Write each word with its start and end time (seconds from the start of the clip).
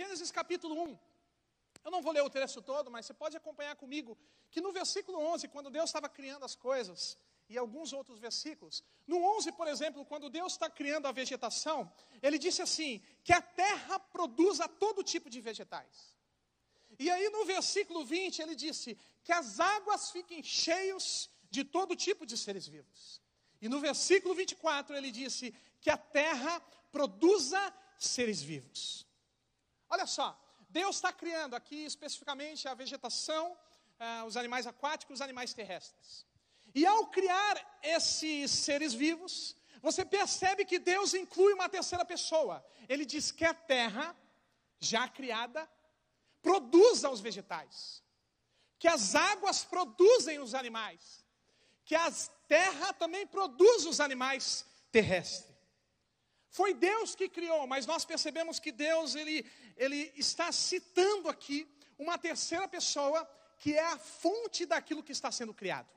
Gênesis 0.00 0.30
capítulo 0.30 0.74
1. 0.82 0.98
Eu 1.84 1.90
não 1.90 2.00
vou 2.00 2.12
ler 2.12 2.22
o 2.22 2.30
texto 2.30 2.62
todo, 2.62 2.90
mas 2.90 3.04
você 3.04 3.12
pode 3.12 3.36
acompanhar 3.36 3.76
comigo 3.76 4.16
que 4.50 4.60
no 4.66 4.72
versículo 4.72 5.18
11, 5.18 5.48
quando 5.48 5.68
Deus 5.68 5.90
estava 5.90 6.08
criando 6.08 6.42
as 6.42 6.54
coisas, 6.54 7.18
e 7.50 7.58
alguns 7.58 7.92
outros 7.92 8.18
versículos. 8.18 8.82
No 9.06 9.18
11, 9.36 9.52
por 9.52 9.68
exemplo, 9.68 10.04
quando 10.06 10.30
Deus 10.30 10.52
está 10.52 10.70
criando 10.70 11.06
a 11.06 11.12
vegetação, 11.12 11.78
ele 12.22 12.38
disse 12.38 12.62
assim: 12.62 13.02
que 13.22 13.32
a 13.34 13.42
terra 13.42 13.98
produza 13.98 14.66
todo 14.68 15.04
tipo 15.04 15.28
de 15.28 15.38
vegetais. 15.40 16.14
E 16.98 17.10
aí 17.10 17.28
no 17.28 17.44
versículo 17.44 18.02
20 18.02 18.40
ele 18.40 18.54
disse 18.54 18.96
que 19.22 19.32
as 19.32 19.60
águas 19.60 20.10
fiquem 20.10 20.42
cheios 20.42 21.28
de 21.50 21.62
todo 21.62 21.94
tipo 21.94 22.24
de 22.24 22.38
seres 22.38 22.66
vivos. 22.66 23.20
E 23.60 23.68
no 23.68 23.80
versículo 23.80 24.34
24 24.34 24.96
ele 24.96 25.10
disse 25.10 25.54
que 25.82 25.90
a 25.90 25.98
terra 25.98 26.58
produza 26.90 27.60
seres 27.98 28.40
vivos. 28.40 29.09
Olha 29.90 30.06
só, 30.06 30.38
Deus 30.68 30.96
está 30.96 31.12
criando 31.12 31.54
aqui 31.54 31.84
especificamente 31.84 32.68
a 32.68 32.74
vegetação, 32.74 33.56
ah, 33.98 34.24
os 34.24 34.36
animais 34.36 34.66
aquáticos, 34.66 35.16
os 35.16 35.20
animais 35.20 35.52
terrestres. 35.52 36.24
E 36.72 36.86
ao 36.86 37.08
criar 37.08 37.80
esses 37.82 38.50
seres 38.52 38.94
vivos, 38.94 39.56
você 39.82 40.04
percebe 40.04 40.64
que 40.64 40.78
Deus 40.78 41.12
inclui 41.14 41.52
uma 41.54 41.68
terceira 41.68 42.04
pessoa. 42.04 42.64
Ele 42.88 43.04
diz 43.04 43.32
que 43.32 43.44
a 43.44 43.52
terra, 43.52 44.16
já 44.78 45.08
criada, 45.08 45.68
produza 46.40 47.10
os 47.10 47.20
vegetais, 47.20 48.02
que 48.78 48.86
as 48.86 49.14
águas 49.14 49.64
produzem 49.64 50.38
os 50.38 50.54
animais, 50.54 51.24
que 51.84 51.94
a 51.94 52.10
terra 52.46 52.92
também 52.92 53.26
produz 53.26 53.84
os 53.86 54.00
animais 54.00 54.64
terrestres. 54.92 55.49
Foi 56.50 56.74
Deus 56.74 57.14
que 57.14 57.28
criou, 57.28 57.66
mas 57.66 57.86
nós 57.86 58.04
percebemos 58.04 58.58
que 58.58 58.72
Deus 58.72 59.14
ele, 59.14 59.48
ele 59.76 60.12
está 60.16 60.50
citando 60.50 61.28
aqui 61.28 61.66
uma 61.96 62.18
terceira 62.18 62.66
pessoa 62.66 63.28
que 63.56 63.74
é 63.74 63.84
a 63.84 63.98
fonte 63.98 64.66
daquilo 64.66 65.02
que 65.02 65.12
está 65.12 65.30
sendo 65.30 65.54
criado. 65.54 65.88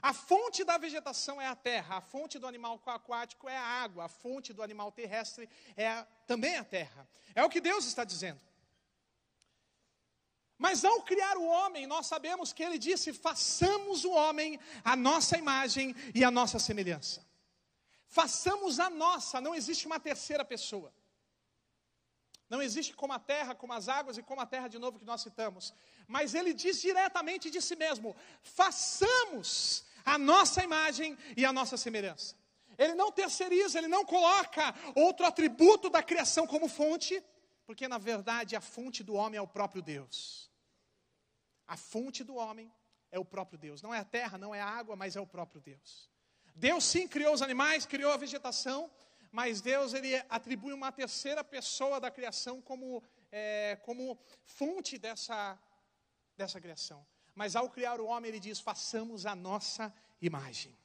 A 0.00 0.12
fonte 0.12 0.64
da 0.64 0.78
vegetação 0.78 1.40
é 1.40 1.46
a 1.46 1.54
terra, 1.54 1.98
a 1.98 2.00
fonte 2.00 2.38
do 2.38 2.46
animal 2.46 2.80
aquático 2.86 3.48
é 3.48 3.56
a 3.56 3.62
água, 3.62 4.06
a 4.06 4.08
fonte 4.08 4.52
do 4.52 4.62
animal 4.62 4.90
terrestre 4.90 5.48
é 5.76 5.86
a, 5.88 6.04
também 6.26 6.56
a 6.56 6.64
terra. 6.64 7.08
É 7.34 7.44
o 7.44 7.50
que 7.50 7.60
Deus 7.60 7.84
está 7.86 8.02
dizendo. 8.02 8.40
Mas 10.58 10.84
ao 10.84 11.02
criar 11.02 11.36
o 11.36 11.44
homem, 11.44 11.86
nós 11.86 12.06
sabemos 12.06 12.52
que 12.52 12.62
ele 12.62 12.78
disse: 12.78 13.12
façamos 13.12 14.04
o 14.04 14.10
homem 14.10 14.58
a 14.82 14.96
nossa 14.96 15.36
imagem 15.36 15.94
e 16.14 16.24
a 16.24 16.30
nossa 16.30 16.58
semelhança. 16.58 17.24
Façamos 18.12 18.78
a 18.78 18.90
nossa, 18.90 19.40
não 19.40 19.54
existe 19.54 19.86
uma 19.86 19.98
terceira 19.98 20.44
pessoa. 20.44 20.92
Não 22.52 22.60
existe 22.60 22.92
como 22.94 23.14
a 23.14 23.18
terra, 23.18 23.54
como 23.54 23.72
as 23.72 23.88
águas 23.88 24.18
e 24.18 24.22
como 24.22 24.42
a 24.42 24.44
terra 24.44 24.68
de 24.68 24.78
novo 24.78 24.98
que 24.98 25.04
nós 25.06 25.22
citamos. 25.22 25.72
Mas 26.06 26.34
ele 26.34 26.52
diz 26.52 26.78
diretamente 26.78 27.50
de 27.50 27.62
si 27.62 27.74
mesmo: 27.74 28.14
façamos 28.42 29.82
a 30.04 30.18
nossa 30.18 30.62
imagem 30.62 31.16
e 31.34 31.46
a 31.46 31.54
nossa 31.54 31.78
semelhança. 31.78 32.36
Ele 32.76 32.94
não 32.94 33.10
terceiriza, 33.10 33.78
ele 33.78 33.88
não 33.88 34.04
coloca 34.04 34.74
outro 34.94 35.24
atributo 35.24 35.88
da 35.88 36.02
criação 36.02 36.46
como 36.46 36.68
fonte, 36.68 37.24
porque 37.64 37.88
na 37.88 37.96
verdade 37.96 38.54
a 38.54 38.60
fonte 38.60 39.02
do 39.02 39.14
homem 39.14 39.38
é 39.38 39.42
o 39.42 39.48
próprio 39.48 39.80
Deus. 39.80 40.50
A 41.66 41.78
fonte 41.78 42.22
do 42.22 42.34
homem 42.34 42.70
é 43.10 43.18
o 43.18 43.24
próprio 43.24 43.58
Deus. 43.58 43.80
Não 43.80 43.94
é 43.94 44.00
a 44.00 44.04
terra, 44.04 44.36
não 44.36 44.54
é 44.54 44.60
a 44.60 44.68
água, 44.68 44.96
mas 44.96 45.16
é 45.16 45.20
o 45.22 45.26
próprio 45.26 45.62
Deus. 45.62 46.11
Deus 46.54 46.84
sim 46.84 47.08
criou 47.08 47.34
os 47.34 47.42
animais, 47.42 47.86
criou 47.86 48.12
a 48.12 48.16
vegetação, 48.16 48.90
mas 49.30 49.60
Deus 49.60 49.94
ele 49.94 50.14
atribui 50.28 50.72
uma 50.72 50.92
terceira 50.92 51.42
pessoa 51.42 51.98
da 51.98 52.10
criação 52.10 52.60
como, 52.60 53.02
é, 53.30 53.76
como 53.82 54.18
fonte 54.44 54.98
dessa, 54.98 55.58
dessa 56.36 56.60
criação. 56.60 57.04
Mas 57.34 57.56
ao 57.56 57.70
criar 57.70 57.98
o 58.00 58.06
homem, 58.06 58.28
ele 58.28 58.38
diz: 58.38 58.60
façamos 58.60 59.24
a 59.24 59.34
nossa 59.34 59.92
imagem. 60.20 60.76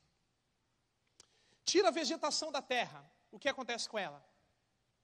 Tira 1.66 1.90
a 1.90 1.92
vegetação 1.92 2.50
da 2.50 2.62
terra, 2.62 3.04
o 3.30 3.38
que 3.38 3.50
acontece 3.50 3.90
com 3.90 4.00
ela? 4.00 4.26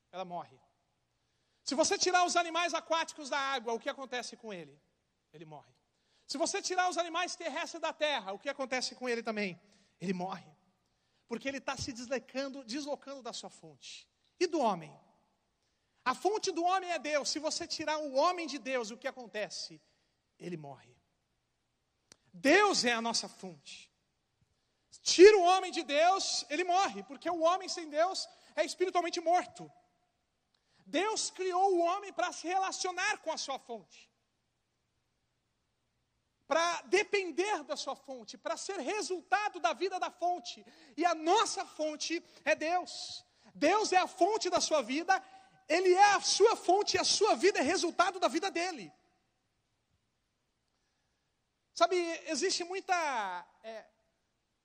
Ela 0.09 0.23
morre. 0.23 0.57
Se 1.65 1.75
você 1.75 1.97
tirar 1.97 2.25
os 2.25 2.37
animais 2.37 2.73
aquáticos 2.73 3.29
da 3.29 3.37
água, 3.37 3.73
o 3.73 3.79
que 3.79 3.89
acontece 3.89 4.37
com 4.37 4.53
ele? 4.53 4.81
Ele 5.33 5.43
morre. 5.43 5.73
Se 6.25 6.37
você 6.37 6.61
tirar 6.61 6.89
os 6.89 6.97
animais 6.97 7.35
terrestres 7.35 7.81
da 7.81 7.91
terra, 7.91 8.31
o 8.31 8.39
que 8.39 8.47
acontece 8.47 8.95
com 8.95 9.09
ele 9.09 9.21
também? 9.21 9.59
Ele 9.99 10.13
morre 10.13 10.52
porque 11.33 11.47
ele 11.47 11.57
está 11.57 11.75
se 11.75 11.91
deslocando, 11.91 12.63
deslocando 12.63 13.23
da 13.23 13.33
sua 13.33 13.49
fonte. 13.49 14.07
E 14.39 14.45
do 14.45 14.59
homem? 14.59 14.93
A 16.05 16.13
fonte 16.13 16.51
do 16.51 16.63
homem 16.63 16.91
é 16.91 16.99
Deus. 16.99 17.27
Se 17.27 17.39
você 17.39 17.65
tirar 17.65 17.97
o 17.97 18.13
homem 18.13 18.45
de 18.45 18.59
Deus, 18.59 18.91
o 18.91 18.97
que 18.97 19.07
acontece? 19.07 19.81
Ele 20.39 20.55
morre. 20.55 20.95
Deus 22.31 22.85
é 22.85 22.93
a 22.93 23.01
nossa 23.01 23.27
fonte. 23.27 23.91
Tira 25.01 25.35
o 25.35 25.41
homem 25.41 25.71
de 25.71 25.81
Deus, 25.81 26.45
ele 26.51 26.63
morre, 26.63 27.01
porque 27.01 27.27
o 27.27 27.41
homem 27.41 27.67
sem 27.67 27.89
Deus 27.89 28.29
é 28.55 28.63
espiritualmente 28.63 29.19
morto. 29.19 29.63
Deus 30.85 31.31
criou 31.31 31.67
o 31.73 31.79
homem 31.79 32.13
para 32.13 32.31
se 32.31 32.47
relacionar 32.47 33.17
com 33.23 33.31
a 33.31 33.37
sua 33.37 33.57
fonte 33.57 34.12
para 36.47 36.81
depender 36.83 37.63
da 37.63 37.75
sua 37.75 37.95
fonte, 37.95 38.37
para 38.37 38.57
ser 38.57 38.79
resultado 38.79 39.59
da 39.59 39.73
vida 39.73 39.99
da 39.99 40.11
fonte. 40.11 40.65
E 40.97 41.05
a 41.05 41.15
nossa 41.15 41.65
fonte 41.65 42.23
é 42.43 42.55
Deus. 42.55 43.25
Deus 43.55 43.91
é 43.91 43.97
a 43.97 44.07
fonte 44.07 44.49
da 44.49 44.59
sua 44.59 44.81
vida, 44.81 45.23
Ele 45.67 45.93
é 45.93 46.13
a 46.13 46.21
sua 46.21 46.55
fonte 46.55 46.95
e 46.95 46.99
a 46.99 47.03
sua 47.03 47.35
vida 47.35 47.59
é 47.59 47.61
resultado 47.61 48.19
da 48.19 48.27
vida 48.27 48.49
dele. 48.51 48.91
Sabe, 51.73 51.95
existe 52.27 52.63
muita, 52.63 53.47
é, 53.63 53.85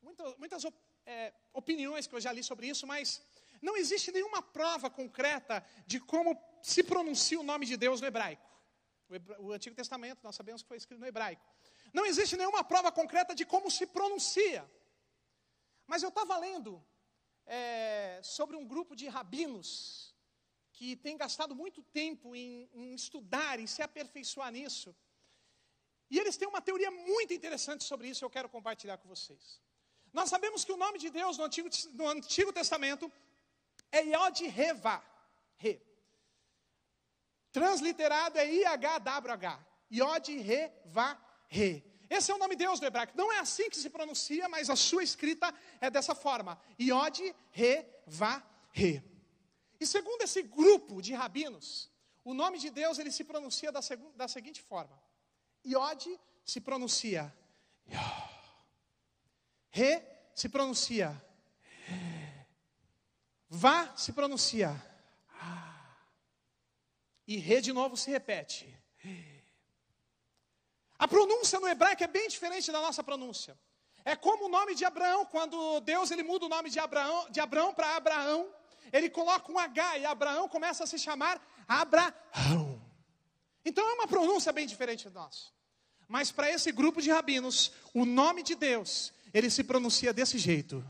muita 0.03 0.37
muitas 0.37 0.62
é, 1.06 1.33
opiniões 1.55 2.06
que 2.06 2.15
eu 2.15 2.21
já 2.21 2.33
li 2.33 2.44
sobre 2.44 2.69
isso, 2.69 2.87
mas 2.87 3.22
não 3.62 3.77
existe 3.77 4.12
nenhuma 4.12 4.43
prova 4.43 4.91
concreta 4.91 5.65
de 5.87 5.99
como 5.99 6.38
se 6.62 6.83
pronuncia 6.83 7.41
o 7.41 7.43
nome 7.43 7.65
de 7.67 7.77
Deus 7.77 8.00
no 8.00 8.06
hebraico. 8.06 8.47
O 9.38 9.52
Antigo 9.52 9.74
Testamento, 9.74 10.20
nós 10.22 10.36
sabemos 10.36 10.62
que 10.62 10.69
foi 10.69 10.76
escrito 10.76 11.00
no 11.00 11.06
hebraico. 11.06 11.44
Não 11.92 12.04
existe 12.04 12.36
nenhuma 12.36 12.62
prova 12.62 12.92
concreta 12.92 13.34
de 13.34 13.44
como 13.46 13.70
se 13.70 13.86
pronuncia. 13.86 14.69
Mas 15.86 16.02
eu 16.02 16.10
estava 16.10 16.36
lendo 16.36 16.84
é, 17.46 18.20
sobre 18.22 18.56
um 18.56 18.66
grupo 18.66 18.94
de 18.94 19.08
rabinos 19.08 20.14
que 20.72 20.94
tem 20.94 21.16
gastado 21.16 21.54
muito 21.56 21.82
tempo 21.82 22.36
em, 22.36 22.69
em 22.72 22.94
estudar, 22.94 23.58
em 23.58 23.66
se 23.66 23.82
aperfeiçoar 23.82 24.52
nisso. 24.52 24.94
E 26.10 26.19
eles 26.19 26.36
têm 26.36 26.48
uma 26.48 26.60
teoria 26.60 26.90
muito 26.90 27.32
interessante 27.32 27.84
sobre 27.84 28.08
isso, 28.08 28.25
eu 28.25 28.30
quero 28.30 28.48
compartilhar 28.48 28.98
com 28.98 29.08
vocês. 29.08 29.60
Nós 30.12 30.28
sabemos 30.28 30.64
que 30.64 30.72
o 30.72 30.76
nome 30.76 30.98
de 30.98 31.10
Deus 31.10 31.36
no 31.36 31.44
Antigo, 31.44 31.69
no 31.94 32.08
Antigo 32.08 32.52
Testamento 32.52 33.10
é 33.90 34.02
Yod 34.02 34.46
Reva. 34.48 35.02
Re. 35.56 35.88
Transliterado 37.58 38.38
é 38.38 38.46
IHWH. 38.46 39.58
Yod 39.92 40.38
Reva 40.38 41.20
Re. 41.48 41.84
Esse 42.08 42.30
é 42.30 42.34
o 42.34 42.38
nome 42.38 42.54
de 42.54 42.64
Deus 42.64 42.78
do 42.78 42.86
hebraico. 42.86 43.14
Não 43.16 43.32
é 43.32 43.41
assim 43.41 43.69
que 43.69 43.76
se 43.76 43.91
pronuncia, 43.91 44.48
mas 44.48 44.70
a 44.70 44.76
sua 44.76 45.02
escrita 45.02 45.52
é 45.80 45.91
dessa 45.91 46.14
forma: 46.14 46.56
Iod, 46.78 47.34
Re, 47.50 47.84
Va, 48.06 48.41
Re. 48.70 49.02
E 49.80 49.84
segundo 49.84 50.22
esse 50.22 50.41
grupo 50.42 51.02
de 51.02 51.14
rabinos, 51.14 51.91
o 52.24 52.32
nome 52.32 52.58
de 52.58 52.70
Deus 52.70 52.98
ele 53.00 53.10
se 53.10 53.24
pronuncia 53.24 53.72
da, 53.72 53.80
da 54.14 54.28
seguinte 54.28 54.62
forma: 54.62 54.96
Iod 55.64 56.19
se 56.44 56.60
pronuncia 56.60 57.34
Re 59.70 60.02
se 60.32 60.48
pronuncia 60.48 61.20
Vá 63.50 63.96
se 63.96 64.12
pronuncia 64.12 64.88
e 67.28 67.37
Re 67.37 67.61
de 67.61 67.75
novo 67.75 67.94
se 67.94 68.11
repete. 68.11 68.67
A 70.99 71.06
pronúncia 71.06 71.61
no 71.61 71.69
hebraico 71.69 72.02
é 72.02 72.06
bem 72.06 72.26
diferente 72.26 72.73
da 72.73 72.81
nossa 72.81 73.05
pronúncia. 73.05 73.56
É 74.02 74.17
como 74.17 74.47
o 74.47 74.49
nome 74.49 74.75
de 74.75 74.85
Abraão, 74.87 75.26
quando 75.26 75.81
Deus 75.81 76.11
ele 76.11 76.23
muda 76.23 76.47
o 76.47 76.49
nome 76.49 76.70
de 76.70 76.81
Abraão, 76.81 77.31
de 77.31 77.38
Abraão 77.38 77.75
para 77.75 77.94
Abraão, 77.94 78.49
ele 78.91 79.11
coloca 79.11 79.52
um 79.52 79.58
H 79.58 79.99
e 79.99 80.06
Abraão 80.06 80.49
começa 80.49 80.85
a 80.85 80.87
se 80.87 80.99
chamar 80.99 81.41
Abraão. 81.69 82.82
Então 83.62 83.87
é 83.87 83.93
uma 83.93 84.08
pronúncia 84.08 84.50
bem 84.50 84.67
diferente 84.67 85.05
da 85.11 85.20
nossa. 85.20 85.50
Mas 86.08 86.32
para 86.32 86.50
esse 86.50 86.73
grupo 86.73 87.02
de 87.02 87.11
rabinos, 87.11 87.70
o 87.93 88.06
nome 88.06 88.43
de 88.43 88.55
Deus, 88.55 89.12
ele 89.35 89.50
se 89.50 89.62
pronuncia 89.62 90.14
desse 90.14 90.38
jeito. 90.38 90.82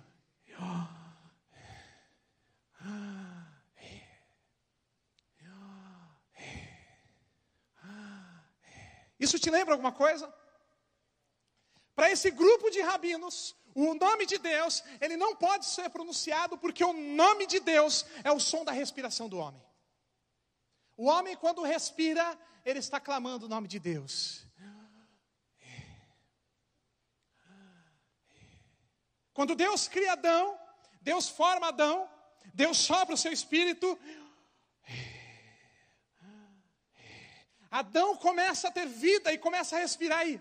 Isso 9.18 9.38
te 9.38 9.50
lembra 9.50 9.74
alguma 9.74 9.92
coisa? 9.92 10.32
Para 11.94 12.10
esse 12.10 12.30
grupo 12.30 12.70
de 12.70 12.80
rabinos, 12.80 13.56
o 13.74 13.94
nome 13.94 14.26
de 14.26 14.38
Deus, 14.38 14.82
ele 15.00 15.16
não 15.16 15.34
pode 15.34 15.66
ser 15.66 15.90
pronunciado 15.90 16.56
porque 16.56 16.84
o 16.84 16.92
nome 16.92 17.46
de 17.46 17.60
Deus 17.60 18.06
é 18.22 18.30
o 18.30 18.38
som 18.38 18.64
da 18.64 18.72
respiração 18.72 19.28
do 19.28 19.38
homem. 19.38 19.62
O 20.96 21.06
homem, 21.06 21.36
quando 21.36 21.62
respira, 21.62 22.38
ele 22.64 22.78
está 22.78 23.00
clamando 23.00 23.46
o 23.46 23.48
nome 23.48 23.68
de 23.68 23.78
Deus. 23.78 24.46
Quando 29.32 29.54
Deus 29.54 29.86
cria 29.86 30.12
Adão, 30.12 30.58
Deus 31.00 31.28
forma 31.28 31.68
Adão, 31.68 32.10
Deus 32.52 32.76
sopra 32.78 33.14
o 33.14 33.18
seu 33.18 33.32
espírito. 33.32 33.96
Adão 37.70 38.16
começa 38.16 38.68
a 38.68 38.70
ter 38.70 38.86
vida 38.86 39.32
e 39.32 39.38
começa 39.38 39.76
a 39.76 39.80
respirar 39.80 40.20
aí. 40.20 40.40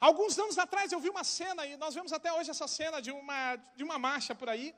Alguns 0.00 0.38
anos 0.38 0.56
atrás 0.56 0.90
eu 0.92 0.98
vi 0.98 1.10
uma 1.10 1.22
cena, 1.22 1.66
e 1.66 1.76
nós 1.76 1.94
vemos 1.94 2.10
até 2.10 2.32
hoje 2.32 2.50
essa 2.50 2.66
cena 2.66 3.02
de 3.02 3.10
uma, 3.10 3.56
de 3.76 3.84
uma 3.84 3.98
marcha 3.98 4.34
por 4.34 4.48
aí. 4.48 4.74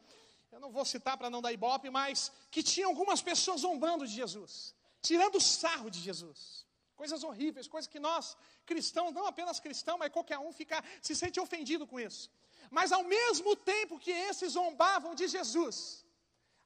Eu 0.51 0.59
não 0.59 0.73
vou 0.73 0.85
citar 0.85 1.17
para 1.17 1.31
não 1.31 1.41
dar 1.41 1.53
ibope, 1.53 1.89
mas 1.91 2.33
que 2.51 2.61
tinha 2.61 2.87
algumas 2.87 3.23
pessoas 3.23 3.61
zombando 3.61 4.05
de 4.05 4.13
Jesus, 4.13 4.75
tirando 5.01 5.41
sarro 5.41 5.89
de 5.89 6.01
Jesus. 6.01 6.67
Coisas 6.97 7.23
horríveis, 7.23 7.69
coisas 7.69 7.89
que 7.89 8.01
nós, 8.01 8.37
cristãos, 8.67 9.13
não 9.13 9.27
apenas 9.27 9.61
cristãos, 9.61 9.99
mas 10.01 10.13
qualquer 10.13 10.39
um, 10.41 10.53
fica, 10.53 10.83
se 11.01 11.15
sente 11.15 11.39
ofendido 11.39 11.87
com 11.87 12.01
isso. 12.01 12.29
Mas 12.69 12.91
ao 12.91 13.05
mesmo 13.05 13.55
tempo 13.55 14.01
que 14.01 14.11
esses 14.11 14.53
zombavam 14.53 15.15
de 15.15 15.29
Jesus, 15.29 16.05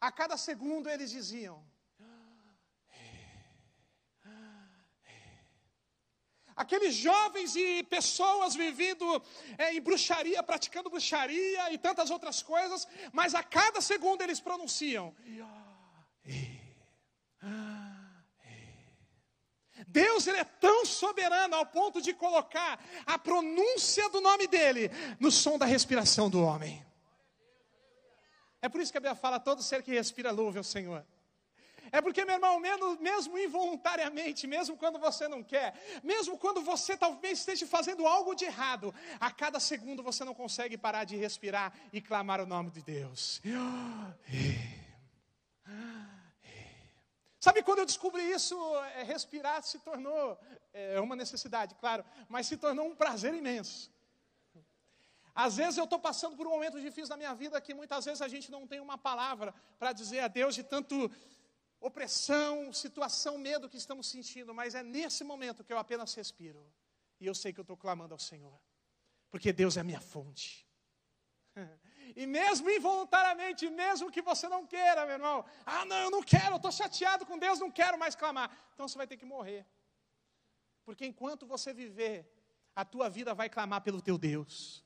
a 0.00 0.12
cada 0.12 0.36
segundo 0.36 0.88
eles 0.88 1.10
diziam: 1.10 1.64
Aqueles 6.56 6.94
jovens 6.94 7.54
e 7.54 7.82
pessoas 7.82 8.54
vivendo 8.54 9.22
é, 9.58 9.74
em 9.74 9.80
bruxaria, 9.80 10.42
praticando 10.42 10.88
bruxaria 10.88 11.70
e 11.70 11.76
tantas 11.76 12.10
outras 12.10 12.42
coisas, 12.42 12.88
mas 13.12 13.34
a 13.34 13.42
cada 13.42 13.82
segundo 13.82 14.22
eles 14.22 14.40
pronunciam. 14.40 15.14
Deus 19.86 20.26
ele 20.26 20.38
é 20.38 20.44
tão 20.44 20.86
soberano 20.86 21.56
ao 21.56 21.66
ponto 21.66 22.00
de 22.00 22.14
colocar 22.14 22.82
a 23.04 23.18
pronúncia 23.18 24.08
do 24.08 24.22
nome 24.22 24.46
dele 24.46 24.90
no 25.20 25.30
som 25.30 25.58
da 25.58 25.66
respiração 25.66 26.30
do 26.30 26.42
homem. 26.42 26.85
É 28.60 28.68
por 28.68 28.80
isso 28.80 28.92
que 28.92 28.98
a 28.98 29.00
Bíblia 29.00 29.14
fala: 29.14 29.38
todo 29.38 29.62
ser 29.62 29.82
que 29.82 29.92
respira 29.92 30.30
louve 30.30 30.58
ao 30.58 30.64
Senhor. 30.64 31.04
É 31.92 32.00
porque, 32.00 32.24
meu 32.24 32.34
irmão, 32.34 32.60
mesmo 33.00 33.38
involuntariamente, 33.38 34.46
mesmo 34.46 34.76
quando 34.76 34.98
você 34.98 35.28
não 35.28 35.42
quer, 35.42 35.72
mesmo 36.02 36.36
quando 36.36 36.60
você 36.60 36.96
talvez 36.96 37.38
esteja 37.38 37.64
fazendo 37.66 38.06
algo 38.06 38.34
de 38.34 38.44
errado, 38.44 38.92
a 39.20 39.30
cada 39.30 39.60
segundo 39.60 40.02
você 40.02 40.24
não 40.24 40.34
consegue 40.34 40.76
parar 40.76 41.04
de 41.04 41.16
respirar 41.16 41.72
e 41.92 42.00
clamar 42.00 42.40
o 42.40 42.46
nome 42.46 42.70
de 42.70 42.82
Deus. 42.82 43.40
Sabe 47.38 47.62
quando 47.62 47.78
eu 47.78 47.86
descobri 47.86 48.28
isso? 48.32 48.56
É, 48.96 49.04
respirar 49.04 49.62
se 49.62 49.78
tornou 49.78 50.36
é 50.72 51.00
uma 51.00 51.16
necessidade, 51.16 51.74
claro, 51.76 52.04
mas 52.28 52.46
se 52.46 52.56
tornou 52.56 52.86
um 52.86 52.94
prazer 52.94 53.32
imenso. 53.32 53.90
Às 55.36 55.58
vezes 55.58 55.76
eu 55.76 55.84
estou 55.84 55.98
passando 55.98 56.34
por 56.34 56.46
um 56.46 56.50
momento 56.50 56.80
difícil 56.80 57.10
na 57.10 57.16
minha 57.18 57.34
vida 57.34 57.60
que 57.60 57.74
muitas 57.74 58.06
vezes 58.06 58.22
a 58.22 58.28
gente 58.28 58.50
não 58.50 58.66
tem 58.66 58.80
uma 58.80 58.96
palavra 58.96 59.54
para 59.78 59.92
dizer 59.92 60.20
a 60.20 60.28
Deus 60.28 60.54
de 60.54 60.62
tanto 60.62 61.10
opressão, 61.78 62.72
situação, 62.72 63.36
medo 63.36 63.68
que 63.68 63.76
estamos 63.76 64.06
sentindo, 64.08 64.54
mas 64.54 64.74
é 64.74 64.82
nesse 64.82 65.22
momento 65.22 65.62
que 65.62 65.74
eu 65.74 65.78
apenas 65.78 66.14
respiro. 66.14 66.66
E 67.20 67.26
eu 67.26 67.34
sei 67.34 67.52
que 67.52 67.60
eu 67.60 67.68
estou 67.68 67.76
clamando 67.76 68.14
ao 68.14 68.18
Senhor, 68.18 68.58
porque 69.30 69.52
Deus 69.52 69.76
é 69.76 69.82
minha 69.82 70.00
fonte. 70.00 70.66
E 72.14 72.24
mesmo 72.24 72.70
involuntariamente, 72.70 73.68
mesmo 73.68 74.12
que 74.12 74.22
você 74.22 74.48
não 74.48 74.64
queira, 74.64 75.04
meu 75.04 75.16
irmão, 75.16 75.44
ah, 75.66 75.84
não, 75.84 75.96
eu 75.96 76.10
não 76.10 76.22
quero, 76.22 76.52
eu 76.52 76.56
estou 76.56 76.70
chateado 76.70 77.26
com 77.26 77.36
Deus, 77.36 77.58
não 77.58 77.70
quero 77.70 77.98
mais 77.98 78.14
clamar. 78.14 78.48
Então 78.72 78.86
você 78.86 78.96
vai 78.96 79.08
ter 79.08 79.16
que 79.16 79.26
morrer. 79.26 79.66
Porque 80.84 81.04
enquanto 81.04 81.44
você 81.44 81.74
viver, 81.74 82.24
a 82.76 82.84
tua 82.84 83.10
vida 83.10 83.34
vai 83.34 83.50
clamar 83.50 83.82
pelo 83.82 84.00
teu 84.00 84.16
Deus. 84.16 84.85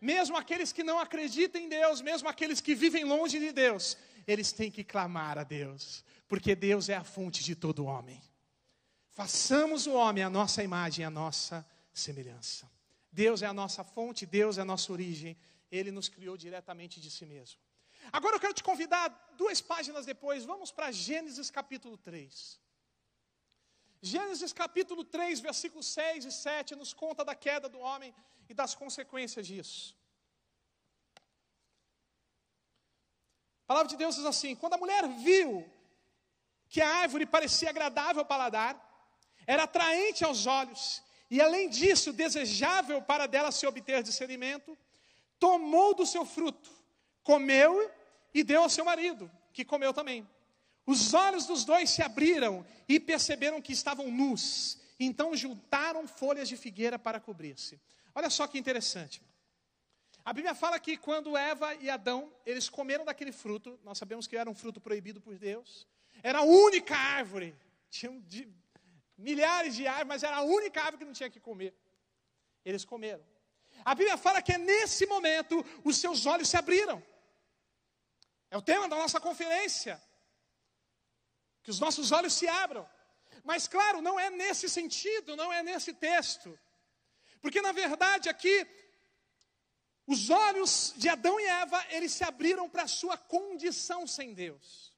Mesmo 0.00 0.36
aqueles 0.36 0.72
que 0.72 0.82
não 0.82 0.98
acreditam 0.98 1.60
em 1.60 1.68
Deus, 1.68 2.00
mesmo 2.00 2.28
aqueles 2.28 2.60
que 2.60 2.74
vivem 2.74 3.04
longe 3.04 3.38
de 3.38 3.52
Deus, 3.52 3.96
eles 4.26 4.50
têm 4.50 4.70
que 4.70 4.82
clamar 4.82 5.36
a 5.38 5.44
Deus, 5.44 6.04
porque 6.26 6.54
Deus 6.54 6.88
é 6.88 6.94
a 6.94 7.04
fonte 7.04 7.44
de 7.44 7.54
todo 7.54 7.84
homem. 7.84 8.22
Façamos 9.10 9.86
o 9.86 9.92
homem 9.92 10.24
a 10.24 10.30
nossa 10.30 10.62
imagem, 10.62 11.04
a 11.04 11.10
nossa 11.10 11.66
semelhança. 11.92 12.70
Deus 13.12 13.42
é 13.42 13.46
a 13.46 13.52
nossa 13.52 13.84
fonte, 13.84 14.24
Deus 14.24 14.56
é 14.56 14.62
a 14.62 14.64
nossa 14.64 14.90
origem, 14.92 15.36
Ele 15.70 15.90
nos 15.90 16.08
criou 16.08 16.36
diretamente 16.36 17.00
de 17.00 17.10
si 17.10 17.26
mesmo. 17.26 17.60
Agora 18.12 18.36
eu 18.36 18.40
quero 18.40 18.54
te 18.54 18.62
convidar, 18.62 19.34
duas 19.36 19.60
páginas 19.60 20.06
depois, 20.06 20.44
vamos 20.44 20.70
para 20.70 20.90
Gênesis 20.90 21.50
capítulo 21.50 21.98
3. 21.98 22.58
Gênesis 24.02 24.52
capítulo 24.52 25.04
3, 25.04 25.40
versículos 25.40 25.86
6 25.86 26.24
e 26.24 26.32
7, 26.32 26.74
nos 26.74 26.94
conta 26.94 27.22
da 27.24 27.34
queda 27.34 27.68
do 27.68 27.78
homem 27.78 28.14
e 28.48 28.54
das 28.54 28.74
consequências 28.74 29.46
disso. 29.46 29.94
A 33.64 33.66
palavra 33.66 33.88
de 33.88 33.96
Deus 33.96 34.16
diz 34.16 34.24
assim: 34.24 34.54
quando 34.54 34.74
a 34.74 34.78
mulher 34.78 35.06
viu 35.06 35.70
que 36.68 36.80
a 36.80 36.88
árvore 36.88 37.26
parecia 37.26 37.68
agradável 37.68 38.20
ao 38.20 38.26
paladar, 38.26 38.74
era 39.46 39.64
atraente 39.64 40.24
aos 40.24 40.46
olhos, 40.46 41.02
e 41.30 41.40
além 41.40 41.68
disso, 41.68 42.12
desejável 42.12 43.02
para 43.02 43.26
dela 43.26 43.52
se 43.52 43.66
obter 43.66 44.02
discernimento, 44.02 44.76
tomou 45.38 45.94
do 45.94 46.06
seu 46.06 46.24
fruto, 46.24 46.70
comeu 47.22 47.90
e 48.32 48.42
deu 48.42 48.62
ao 48.62 48.70
seu 48.70 48.84
marido, 48.84 49.30
que 49.52 49.64
comeu 49.64 49.92
também. 49.92 50.28
Os 50.90 51.14
olhos 51.14 51.46
dos 51.46 51.64
dois 51.64 51.88
se 51.88 52.02
abriram 52.02 52.66
e 52.88 52.98
perceberam 52.98 53.62
que 53.62 53.72
estavam 53.72 54.10
nus, 54.10 54.76
então 54.98 55.36
juntaram 55.36 56.08
folhas 56.08 56.48
de 56.48 56.56
figueira 56.56 56.98
para 56.98 57.20
cobrir-se. 57.20 57.80
Olha 58.12 58.28
só 58.28 58.44
que 58.48 58.58
interessante. 58.58 59.22
A 60.24 60.32
Bíblia 60.32 60.52
fala 60.52 60.80
que 60.80 60.96
quando 60.96 61.36
Eva 61.36 61.76
e 61.76 61.88
Adão, 61.88 62.32
eles 62.44 62.68
comeram 62.68 63.04
daquele 63.04 63.30
fruto, 63.30 63.78
nós 63.84 63.98
sabemos 63.98 64.26
que 64.26 64.36
era 64.36 64.50
um 64.50 64.54
fruto 64.62 64.80
proibido 64.80 65.20
por 65.20 65.38
Deus, 65.38 65.86
era 66.24 66.40
a 66.40 66.42
única 66.42 66.96
árvore, 66.96 67.54
tinham 67.88 68.18
de, 68.22 68.52
milhares 69.16 69.76
de 69.76 69.86
árvores, 69.86 70.08
mas 70.08 70.24
era 70.24 70.38
a 70.38 70.42
única 70.42 70.80
árvore 70.80 70.98
que 70.98 71.04
não 71.04 71.12
tinha 71.12 71.30
que 71.30 71.38
comer. 71.38 71.72
Eles 72.64 72.84
comeram. 72.84 73.24
A 73.84 73.94
Bíblia 73.94 74.16
fala 74.16 74.42
que 74.42 74.54
é 74.54 74.58
nesse 74.58 75.06
momento 75.06 75.64
os 75.84 75.98
seus 75.98 76.26
olhos 76.26 76.48
se 76.48 76.56
abriram. 76.56 77.00
É 78.50 78.58
o 78.58 78.62
tema 78.62 78.88
da 78.88 78.96
nossa 78.96 79.20
conferência. 79.20 80.02
Que 81.62 81.70
os 81.70 81.80
nossos 81.80 82.12
olhos 82.12 82.32
se 82.32 82.48
abram. 82.48 82.88
Mas 83.44 83.66
claro, 83.66 84.00
não 84.00 84.18
é 84.18 84.30
nesse 84.30 84.68
sentido, 84.68 85.36
não 85.36 85.52
é 85.52 85.62
nesse 85.62 85.92
texto. 85.92 86.58
Porque 87.40 87.60
na 87.62 87.72
verdade 87.72 88.28
aqui 88.28 88.66
os 90.06 90.28
olhos 90.28 90.92
de 90.96 91.08
Adão 91.08 91.38
e 91.38 91.44
Eva, 91.44 91.84
eles 91.90 92.12
se 92.12 92.24
abriram 92.24 92.68
para 92.68 92.82
a 92.82 92.88
sua 92.88 93.16
condição 93.16 94.06
sem 94.06 94.34
Deus. 94.34 94.92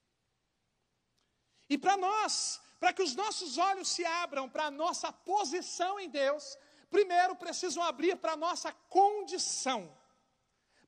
E 1.68 1.76
para 1.76 1.96
nós, 1.96 2.60
para 2.80 2.92
que 2.92 3.02
os 3.02 3.14
nossos 3.14 3.58
olhos 3.58 3.88
se 3.88 4.04
abram 4.04 4.48
para 4.48 4.66
a 4.66 4.70
nossa 4.70 5.12
posição 5.12 6.00
em 6.00 6.08
Deus, 6.08 6.56
primeiro 6.90 7.36
precisam 7.36 7.82
abrir 7.82 8.16
para 8.16 8.32
a 8.32 8.36
nossa 8.36 8.72
condição. 8.88 9.96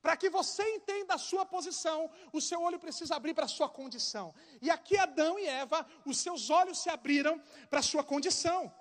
Para 0.05 0.15
que 0.15 0.29
você 0.29 0.63
entenda 0.75 1.15
a 1.15 1.17
sua 1.17 1.43
posição, 1.47 2.11
o 2.31 2.39
seu 2.39 2.61
olho 2.61 2.77
precisa 2.77 3.15
abrir 3.15 3.33
para 3.33 3.45
a 3.45 3.53
sua 3.57 3.67
condição. 3.67 4.35
E 4.61 4.69
aqui 4.69 4.95
Adão 4.95 5.39
e 5.39 5.47
Eva, 5.47 5.83
os 6.05 6.19
seus 6.19 6.51
olhos 6.51 6.77
se 6.77 6.91
abriram 6.91 7.41
para 7.71 7.79
a 7.79 7.87
sua 7.91 8.03
condição. 8.03 8.71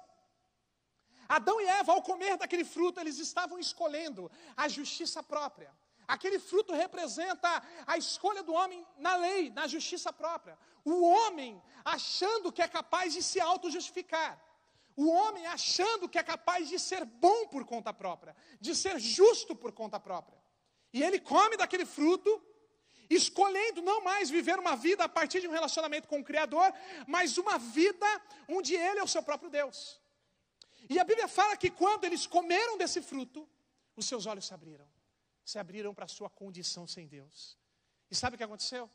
Adão 1.27 1.59
e 1.63 1.65
Eva, 1.65 1.93
ao 1.95 2.03
comer 2.03 2.37
daquele 2.37 2.63
fruto, 2.63 3.01
eles 3.01 3.19
estavam 3.19 3.59
escolhendo 3.59 4.31
a 4.55 4.69
justiça 4.69 5.23
própria. 5.23 5.73
Aquele 6.07 6.39
fruto 6.39 6.75
representa 6.75 7.51
a 7.87 7.97
escolha 7.97 8.43
do 8.43 8.53
homem 8.53 8.87
na 8.99 9.17
lei, 9.17 9.49
na 9.49 9.67
justiça 9.67 10.13
própria. 10.13 10.59
O 10.85 11.09
homem 11.09 11.59
achando 11.83 12.53
que 12.53 12.61
é 12.61 12.69
capaz 12.69 13.15
de 13.15 13.23
se 13.23 13.41
auto-justificar. 13.41 14.39
O 14.95 15.09
homem 15.09 15.47
achando 15.47 16.07
que 16.07 16.19
é 16.19 16.23
capaz 16.23 16.69
de 16.69 16.79
ser 16.79 17.07
bom 17.07 17.47
por 17.47 17.65
conta 17.65 17.95
própria, 17.95 18.37
de 18.61 18.75
ser 18.77 18.99
justo 18.99 19.57
por 19.57 19.73
conta 19.73 19.99
própria. 19.99 20.44
E 20.95 21.03
ele 21.03 21.19
come 21.19 21.57
daquele 21.57 21.85
fruto, 21.85 22.31
escolhendo 23.11 23.83
não 23.83 23.99
mais 24.05 24.31
viver 24.31 24.59
uma 24.61 24.77
vida 24.77 25.03
a 25.03 25.09
partir 25.09 25.41
de 25.41 25.49
um 25.49 25.51
relacionamento 25.59 26.07
com 26.07 26.21
o 26.21 26.25
Criador, 26.25 26.73
mas 27.15 27.37
uma 27.37 27.59
vida 27.59 28.07
onde 28.49 28.77
ele 28.77 29.01
é 29.01 29.03
o 29.03 29.09
seu 29.15 29.23
próprio 29.29 29.51
Deus. 29.51 30.01
E 30.89 30.99
a 31.01 31.05
Bíblia 31.05 31.27
fala 31.27 31.57
que 31.57 31.69
quando 31.69 32.05
eles 32.05 32.29
comeram 32.29 32.79
desse 32.79 33.03
fruto, 33.03 33.49
os 33.97 34.07
seus 34.07 34.25
olhos 34.27 34.47
se 34.47 34.55
abriram. 34.55 34.89
Se 35.45 35.59
abriram 35.59 35.93
para 35.93 36.05
a 36.05 36.15
sua 36.17 36.31
condição 36.31 36.87
sem 36.87 37.09
Deus. 37.09 37.59
E 38.09 38.15
sabe 38.15 38.35
o 38.35 38.39
que 38.39 38.45
aconteceu? 38.45 38.89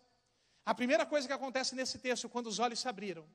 A 0.66 0.74
primeira 0.74 1.06
coisa 1.06 1.28
que 1.28 1.34
acontece 1.34 1.76
nesse 1.76 2.00
texto, 2.00 2.30
quando 2.30 2.48
os 2.48 2.60
olhos 2.60 2.80
se 2.80 2.88
abriram, 2.88 3.28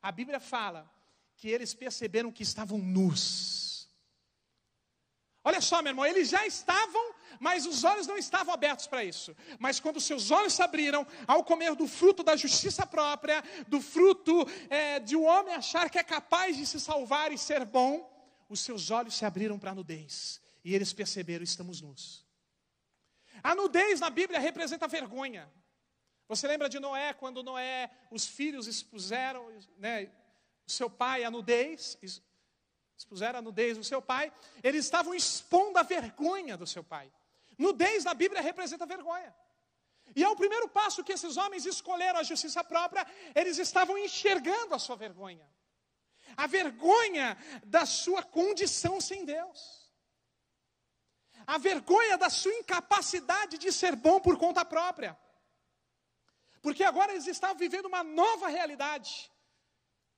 a 0.00 0.10
Bíblia 0.10 0.40
fala 0.40 0.90
que 1.36 1.48
eles 1.48 1.74
perceberam 1.74 2.32
que 2.32 2.42
estavam 2.42 2.78
nus. 2.78 3.65
Olha 5.48 5.60
só, 5.60 5.80
meu 5.80 5.90
irmão, 5.90 6.04
eles 6.04 6.28
já 6.28 6.44
estavam, 6.44 7.14
mas 7.38 7.66
os 7.66 7.84
olhos 7.84 8.08
não 8.08 8.18
estavam 8.18 8.52
abertos 8.52 8.88
para 8.88 9.04
isso. 9.04 9.32
Mas 9.60 9.78
quando 9.78 10.00
seus 10.00 10.32
olhos 10.32 10.54
se 10.54 10.60
abriram 10.60 11.06
ao 11.24 11.44
comer 11.44 11.76
do 11.76 11.86
fruto 11.86 12.24
da 12.24 12.34
justiça 12.34 12.84
própria, 12.84 13.44
do 13.68 13.80
fruto 13.80 14.44
é, 14.68 14.98
de 14.98 15.14
um 15.14 15.24
homem 15.24 15.54
achar 15.54 15.88
que 15.88 16.00
é 16.00 16.02
capaz 16.02 16.56
de 16.56 16.66
se 16.66 16.80
salvar 16.80 17.30
e 17.30 17.38
ser 17.38 17.64
bom, 17.64 18.12
os 18.48 18.58
seus 18.58 18.90
olhos 18.90 19.14
se 19.14 19.24
abriram 19.24 19.56
para 19.56 19.70
a 19.70 19.74
nudez. 19.76 20.40
E 20.64 20.74
eles 20.74 20.92
perceberam: 20.92 21.44
estamos 21.44 21.80
nus. 21.80 22.26
A 23.40 23.54
nudez 23.54 24.00
na 24.00 24.10
Bíblia 24.10 24.40
representa 24.40 24.88
vergonha. 24.88 25.48
Você 26.26 26.48
lembra 26.48 26.68
de 26.68 26.80
Noé, 26.80 27.14
quando 27.14 27.44
Noé, 27.44 27.88
os 28.10 28.26
filhos 28.26 28.66
expuseram 28.66 29.48
né, 29.78 30.10
seu 30.66 30.90
pai 30.90 31.22
à 31.22 31.30
nudez, 31.30 31.96
expuseram 32.96 33.38
a 33.38 33.42
nudez 33.42 33.76
do 33.76 33.84
seu 33.84 34.00
pai, 34.00 34.32
eles 34.62 34.84
estavam 34.84 35.14
expondo 35.14 35.78
a 35.78 35.82
vergonha 35.82 36.56
do 36.56 36.66
seu 36.66 36.82
pai. 36.82 37.12
Nudez 37.58 38.04
na 38.04 38.14
Bíblia 38.14 38.40
representa 38.40 38.86
vergonha. 38.86 39.34
E 40.14 40.22
é 40.22 40.28
o 40.28 40.36
primeiro 40.36 40.68
passo 40.68 41.04
que 41.04 41.12
esses 41.12 41.36
homens 41.36 41.66
escolheram 41.66 42.20
a 42.20 42.22
justiça 42.22 42.62
própria, 42.62 43.06
eles 43.34 43.58
estavam 43.58 43.98
enxergando 43.98 44.74
a 44.74 44.78
sua 44.78 44.96
vergonha. 44.96 45.46
A 46.36 46.46
vergonha 46.46 47.36
da 47.64 47.84
sua 47.84 48.22
condição 48.22 49.00
sem 49.00 49.24
Deus. 49.24 49.90
A 51.46 51.58
vergonha 51.58 52.16
da 52.16 52.30
sua 52.30 52.52
incapacidade 52.54 53.58
de 53.58 53.70
ser 53.72 53.94
bom 53.94 54.20
por 54.20 54.38
conta 54.38 54.64
própria. 54.64 55.16
Porque 56.62 56.82
agora 56.82 57.12
eles 57.12 57.26
estavam 57.26 57.56
vivendo 57.56 57.86
uma 57.86 58.02
nova 58.02 58.48
realidade 58.48 59.30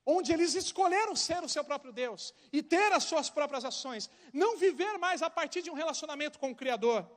onde 0.09 0.33
eles 0.33 0.55
escolheram 0.55 1.15
ser 1.15 1.43
o 1.43 1.49
seu 1.49 1.63
próprio 1.63 1.93
Deus 1.93 2.33
e 2.51 2.63
ter 2.63 2.91
as 2.91 3.03
suas 3.03 3.29
próprias 3.29 3.63
ações, 3.63 4.09
não 4.33 4.57
viver 4.57 4.97
mais 4.97 5.21
a 5.21 5.29
partir 5.29 5.61
de 5.61 5.69
um 5.69 5.75
relacionamento 5.75 6.39
com 6.39 6.49
o 6.51 6.55
Criador, 6.55 7.09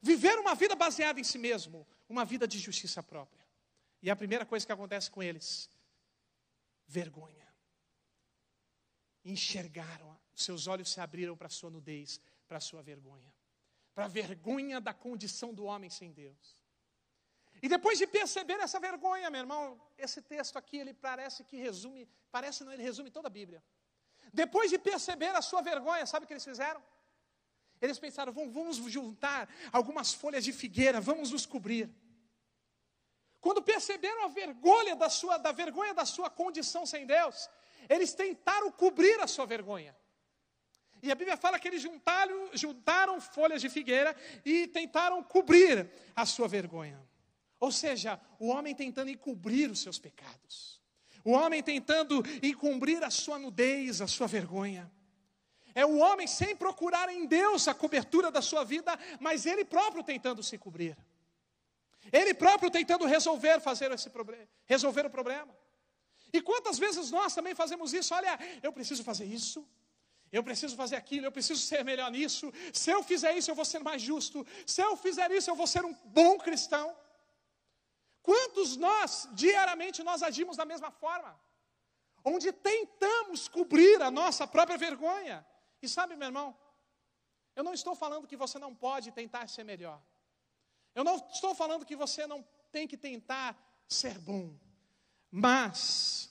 viver 0.00 0.38
uma 0.38 0.54
vida 0.54 0.74
baseada 0.74 1.20
em 1.20 1.24
si 1.24 1.38
mesmo, 1.38 1.86
uma 2.08 2.24
vida 2.24 2.46
de 2.48 2.58
justiça 2.58 3.02
própria. 3.02 3.46
E 4.02 4.10
a 4.10 4.16
primeira 4.16 4.44
coisa 4.44 4.66
que 4.66 4.72
acontece 4.72 5.08
com 5.08 5.22
eles, 5.22 5.70
vergonha. 6.86 7.46
Enxergaram, 9.24 10.18
seus 10.34 10.66
olhos 10.66 10.90
se 10.90 11.00
abriram 11.00 11.36
para 11.36 11.46
a 11.46 11.50
sua 11.50 11.70
nudez, 11.70 12.20
para 12.48 12.56
a 12.56 12.60
sua 12.60 12.82
vergonha, 12.82 13.32
para 13.94 14.06
a 14.06 14.08
vergonha 14.08 14.80
da 14.80 14.92
condição 14.92 15.54
do 15.54 15.64
homem 15.64 15.88
sem 15.88 16.10
Deus. 16.10 16.61
E 17.62 17.68
depois 17.68 17.96
de 17.96 18.06
perceber 18.08 18.58
essa 18.60 18.80
vergonha, 18.80 19.30
meu 19.30 19.40
irmão, 19.40 19.80
esse 19.96 20.20
texto 20.20 20.56
aqui, 20.56 20.78
ele 20.78 20.92
parece 20.92 21.44
que 21.44 21.56
resume, 21.56 22.08
parece 22.30 22.64
não, 22.64 22.72
ele 22.72 22.82
resume 22.82 23.08
toda 23.08 23.28
a 23.28 23.30
Bíblia. 23.30 23.62
Depois 24.32 24.68
de 24.68 24.78
perceber 24.78 25.32
a 25.36 25.40
sua 25.40 25.62
vergonha, 25.62 26.04
sabe 26.04 26.24
o 26.24 26.26
que 26.26 26.32
eles 26.32 26.44
fizeram? 26.44 26.82
Eles 27.80 28.00
pensaram, 28.00 28.32
vamos 28.32 28.78
juntar 28.90 29.48
algumas 29.72 30.12
folhas 30.12 30.42
de 30.44 30.52
figueira, 30.52 31.00
vamos 31.00 31.30
nos 31.30 31.46
cobrir. 31.46 31.88
Quando 33.40 33.62
perceberam 33.62 34.24
a 34.24 34.28
vergonha 34.28 34.96
da 34.96 35.08
sua, 35.08 35.36
da 35.36 35.52
vergonha 35.52 35.94
da 35.94 36.04
sua 36.04 36.28
condição 36.28 36.84
sem 36.84 37.06
Deus, 37.06 37.48
eles 37.88 38.12
tentaram 38.12 38.72
cobrir 38.72 39.20
a 39.20 39.26
sua 39.28 39.46
vergonha. 39.46 39.96
E 41.00 41.10
a 41.10 41.14
Bíblia 41.14 41.36
fala 41.36 41.58
que 41.60 41.68
eles 41.68 41.82
juntaram, 41.82 42.50
juntaram 42.54 43.20
folhas 43.20 43.60
de 43.60 43.68
figueira 43.68 44.16
e 44.44 44.68
tentaram 44.68 45.22
cobrir 45.22 45.90
a 46.14 46.24
sua 46.24 46.46
vergonha. 46.46 47.00
Ou 47.62 47.70
seja, 47.70 48.20
o 48.40 48.48
homem 48.48 48.74
tentando 48.74 49.08
encobrir 49.08 49.70
os 49.70 49.78
seus 49.78 49.96
pecados. 49.96 50.82
O 51.24 51.30
homem 51.30 51.62
tentando 51.62 52.20
encobrir 52.42 53.04
a 53.04 53.08
sua 53.08 53.38
nudez, 53.38 54.00
a 54.00 54.08
sua 54.08 54.26
vergonha. 54.26 54.90
É 55.72 55.86
o 55.86 55.98
homem 55.98 56.26
sem 56.26 56.56
procurar 56.56 57.08
em 57.08 57.24
Deus 57.24 57.68
a 57.68 57.72
cobertura 57.72 58.32
da 58.32 58.42
sua 58.42 58.64
vida, 58.64 58.98
mas 59.20 59.46
ele 59.46 59.64
próprio 59.64 60.02
tentando 60.02 60.42
se 60.42 60.58
cobrir. 60.58 60.98
Ele 62.12 62.34
próprio 62.34 62.68
tentando 62.68 63.06
resolver, 63.06 63.60
fazer 63.60 63.92
esse 63.92 64.10
problema, 64.10 64.48
resolver 64.66 65.06
o 65.06 65.10
problema. 65.10 65.56
E 66.32 66.42
quantas 66.42 66.80
vezes 66.80 67.12
nós 67.12 67.32
também 67.32 67.54
fazemos 67.54 67.92
isso? 67.92 68.12
Olha, 68.12 68.36
eu 68.60 68.72
preciso 68.72 69.04
fazer 69.04 69.26
isso, 69.26 69.64
eu 70.32 70.42
preciso 70.42 70.74
fazer 70.74 70.96
aquilo, 70.96 71.26
eu 71.26 71.32
preciso 71.32 71.60
ser 71.62 71.84
melhor 71.84 72.10
nisso. 72.10 72.52
Se 72.72 72.90
eu 72.90 73.04
fizer 73.04 73.36
isso, 73.36 73.52
eu 73.52 73.54
vou 73.54 73.64
ser 73.64 73.78
mais 73.78 74.02
justo. 74.02 74.44
Se 74.66 74.82
eu 74.82 74.96
fizer 74.96 75.30
isso, 75.30 75.48
eu 75.48 75.54
vou 75.54 75.68
ser 75.68 75.84
um 75.84 75.94
bom 76.06 76.36
cristão. 76.38 76.92
Quantos 78.22 78.76
nós, 78.76 79.28
diariamente, 79.32 80.02
nós 80.02 80.22
agimos 80.22 80.56
da 80.56 80.64
mesma 80.64 80.90
forma? 80.90 81.38
Onde 82.24 82.52
tentamos 82.52 83.48
cobrir 83.48 84.00
a 84.00 84.10
nossa 84.10 84.46
própria 84.46 84.78
vergonha. 84.78 85.44
E 85.80 85.88
sabe, 85.88 86.14
meu 86.14 86.28
irmão, 86.28 86.56
eu 87.56 87.64
não 87.64 87.74
estou 87.74 87.94
falando 87.94 88.26
que 88.26 88.36
você 88.36 88.58
não 88.58 88.74
pode 88.74 89.10
tentar 89.10 89.48
ser 89.48 89.64
melhor. 89.64 90.00
Eu 90.94 91.02
não 91.02 91.16
estou 91.16 91.54
falando 91.54 91.84
que 91.84 91.96
você 91.96 92.26
não 92.26 92.46
tem 92.70 92.86
que 92.86 92.96
tentar 92.96 93.56
ser 93.88 94.18
bom. 94.18 94.56
Mas, 95.30 96.30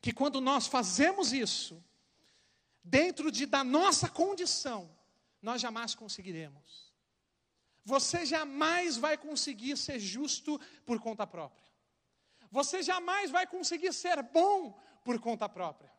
que 0.00 0.12
quando 0.12 0.40
nós 0.40 0.66
fazemos 0.66 1.32
isso, 1.32 1.82
dentro 2.84 3.32
de, 3.32 3.46
da 3.46 3.64
nossa 3.64 4.08
condição, 4.08 4.94
nós 5.40 5.60
jamais 5.60 5.94
conseguiremos. 5.94 6.91
Você 7.84 8.24
jamais 8.24 8.96
vai 8.96 9.16
conseguir 9.18 9.76
ser 9.76 9.98
justo 9.98 10.60
por 10.86 11.00
conta 11.00 11.26
própria. 11.26 11.70
Você 12.50 12.82
jamais 12.82 13.30
vai 13.30 13.46
conseguir 13.46 13.92
ser 13.92 14.22
bom 14.22 14.78
por 15.04 15.18
conta 15.18 15.48
própria. 15.48 15.90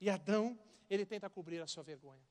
E 0.00 0.08
Adão, 0.08 0.58
ele 0.88 1.04
tenta 1.04 1.28
cobrir 1.28 1.60
a 1.60 1.66
sua 1.66 1.82
vergonha. 1.82 2.22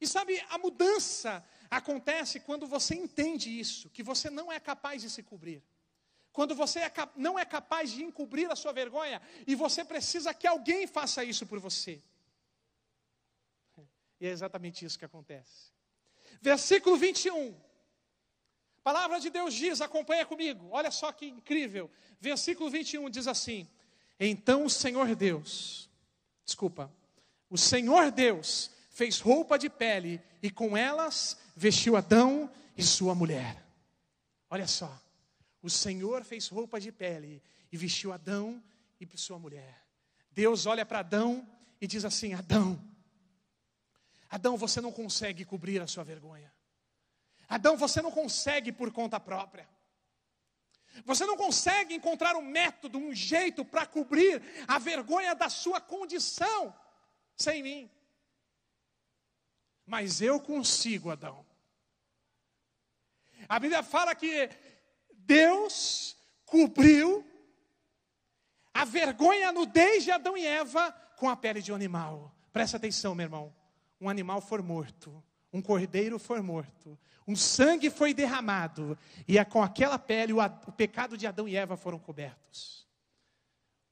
E 0.00 0.06
sabe, 0.06 0.40
a 0.48 0.58
mudança 0.58 1.44
acontece 1.70 2.40
quando 2.40 2.66
você 2.66 2.94
entende 2.94 3.48
isso, 3.48 3.88
que 3.90 4.02
você 4.02 4.28
não 4.28 4.50
é 4.50 4.58
capaz 4.58 5.02
de 5.02 5.10
se 5.10 5.22
cobrir. 5.22 5.62
Quando 6.32 6.54
você 6.54 6.80
é 6.80 6.92
não 7.14 7.38
é 7.38 7.44
capaz 7.44 7.92
de 7.92 8.02
encobrir 8.02 8.50
a 8.50 8.56
sua 8.56 8.72
vergonha 8.72 9.20
e 9.46 9.54
você 9.54 9.84
precisa 9.84 10.32
que 10.32 10.46
alguém 10.46 10.86
faça 10.86 11.22
isso 11.22 11.46
por 11.46 11.60
você. 11.60 12.02
E 14.18 14.26
é 14.26 14.30
exatamente 14.30 14.84
isso 14.84 14.96
que 14.96 15.04
acontece. 15.04 15.72
Versículo 16.40 16.96
21. 16.96 17.54
Palavra 18.82 19.20
de 19.20 19.30
Deus 19.30 19.54
diz, 19.54 19.80
acompanha 19.80 20.26
comigo, 20.26 20.68
olha 20.70 20.90
só 20.90 21.12
que 21.12 21.26
incrível. 21.26 21.90
Versículo 22.20 22.68
21 22.68 23.08
diz 23.10 23.28
assim: 23.28 23.68
Então 24.18 24.64
o 24.64 24.70
Senhor 24.70 25.14
Deus, 25.14 25.88
desculpa, 26.44 26.92
o 27.48 27.56
Senhor 27.56 28.10
Deus 28.10 28.70
fez 28.90 29.20
roupa 29.20 29.58
de 29.58 29.70
pele 29.70 30.20
e 30.42 30.50
com 30.50 30.76
elas 30.76 31.36
vestiu 31.54 31.96
Adão 31.96 32.50
e 32.76 32.82
sua 32.82 33.14
mulher. 33.14 33.64
Olha 34.50 34.66
só, 34.66 35.00
o 35.62 35.70
Senhor 35.70 36.24
fez 36.24 36.48
roupa 36.48 36.80
de 36.80 36.90
pele 36.90 37.42
e 37.70 37.76
vestiu 37.76 38.12
Adão 38.12 38.62
e 39.00 39.18
sua 39.18 39.38
mulher. 39.38 39.82
Deus 40.32 40.66
olha 40.66 40.84
para 40.84 41.00
Adão 41.00 41.46
e 41.80 41.86
diz 41.86 42.04
assim: 42.04 42.34
Adão, 42.34 42.78
Adão, 44.32 44.56
você 44.56 44.80
não 44.80 44.90
consegue 44.90 45.44
cobrir 45.44 45.82
a 45.82 45.86
sua 45.86 46.02
vergonha. 46.02 46.50
Adão, 47.46 47.76
você 47.76 48.00
não 48.00 48.10
consegue 48.10 48.72
por 48.72 48.90
conta 48.90 49.20
própria. 49.20 49.68
Você 51.04 51.26
não 51.26 51.36
consegue 51.36 51.94
encontrar 51.94 52.34
um 52.34 52.40
método, 52.40 52.96
um 52.96 53.14
jeito 53.14 53.62
para 53.62 53.84
cobrir 53.84 54.42
a 54.66 54.78
vergonha 54.78 55.34
da 55.34 55.50
sua 55.50 55.82
condição 55.82 56.74
sem 57.36 57.62
mim. 57.62 57.90
Mas 59.84 60.22
eu 60.22 60.40
consigo, 60.40 61.10
Adão. 61.10 61.44
A 63.46 63.60
Bíblia 63.60 63.82
fala 63.82 64.14
que 64.14 64.48
Deus 65.12 66.16
cobriu 66.46 67.22
a 68.72 68.86
vergonha, 68.86 69.50
a 69.50 69.52
nudez 69.52 70.04
de 70.04 70.10
Adão 70.10 70.38
e 70.38 70.46
Eva 70.46 70.90
com 71.18 71.28
a 71.28 71.36
pele 71.36 71.60
de 71.60 71.70
um 71.70 71.74
animal. 71.74 72.34
Presta 72.50 72.78
atenção, 72.78 73.14
meu 73.14 73.24
irmão 73.24 73.61
um 74.02 74.08
animal 74.08 74.40
foi 74.40 74.60
morto, 74.60 75.22
um 75.52 75.62
cordeiro 75.62 76.18
foi 76.18 76.40
morto, 76.40 76.98
um 77.26 77.36
sangue 77.36 77.88
foi 77.88 78.12
derramado, 78.12 78.98
e 79.28 79.42
com 79.44 79.62
aquela 79.62 79.96
pele 79.96 80.32
o, 80.32 80.38
o 80.38 80.72
pecado 80.72 81.16
de 81.16 81.24
Adão 81.24 81.46
e 81.46 81.56
Eva 81.56 81.76
foram 81.76 82.00
cobertos. 82.00 82.84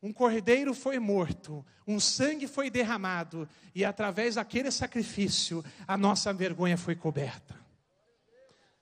Um 0.02 0.12
cordeiro 0.12 0.74
foi 0.74 0.98
morto, 0.98 1.64
um 1.86 2.00
sangue 2.00 2.48
foi 2.48 2.68
derramado, 2.70 3.48
e 3.72 3.84
através 3.84 4.34
daquele 4.34 4.72
sacrifício 4.72 5.64
a 5.86 5.96
nossa 5.96 6.32
vergonha 6.32 6.76
foi 6.76 6.96
coberta. 6.96 7.54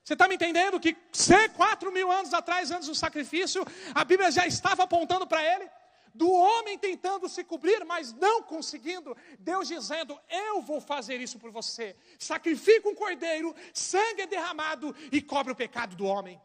Você 0.02 0.14
está 0.14 0.26
me 0.26 0.36
entendendo 0.36 0.80
que 0.80 0.96
quatro 1.54 1.92
mil 1.92 2.10
anos 2.10 2.32
atrás, 2.32 2.70
antes 2.70 2.88
do 2.88 2.94
sacrifício, 2.94 3.66
a 3.94 4.02
Bíblia 4.02 4.30
já 4.30 4.46
estava 4.46 4.84
apontando 4.84 5.26
para 5.26 5.44
ele? 5.44 5.68
Do 6.18 6.30
homem 6.30 6.76
tentando 6.76 7.28
se 7.28 7.42
cobrir, 7.44 7.84
mas 7.84 8.12
não 8.12 8.42
conseguindo, 8.42 9.16
Deus 9.38 9.68
dizendo: 9.68 10.20
Eu 10.28 10.60
vou 10.60 10.80
fazer 10.80 11.20
isso 11.20 11.38
por 11.38 11.50
você. 11.50 11.96
Sacrifica 12.18 12.88
um 12.88 12.94
cordeiro, 12.94 13.54
sangue 13.72 14.22
é 14.22 14.26
derramado 14.26 14.94
e 15.12 15.22
cobre 15.22 15.52
o 15.52 15.56
pecado 15.56 15.94
do 15.96 16.04
homem. 16.04 16.40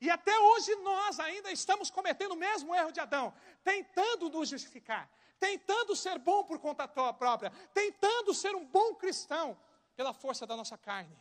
E 0.00 0.08
até 0.08 0.36
hoje 0.38 0.74
nós 0.76 1.20
ainda 1.20 1.50
estamos 1.50 1.90
cometendo 1.90 2.32
o 2.32 2.36
mesmo 2.36 2.74
erro 2.74 2.92
de 2.92 3.00
Adão, 3.00 3.34
tentando 3.62 4.30
nos 4.30 4.48
justificar, 4.48 5.10
tentando 5.38 5.94
ser 5.94 6.18
bom 6.18 6.44
por 6.44 6.58
conta 6.58 6.88
própria, 6.88 7.50
tentando 7.74 8.32
ser 8.32 8.54
um 8.54 8.64
bom 8.64 8.94
cristão, 8.94 9.58
pela 9.94 10.14
força 10.14 10.46
da 10.46 10.56
nossa 10.56 10.78
carne, 10.78 11.16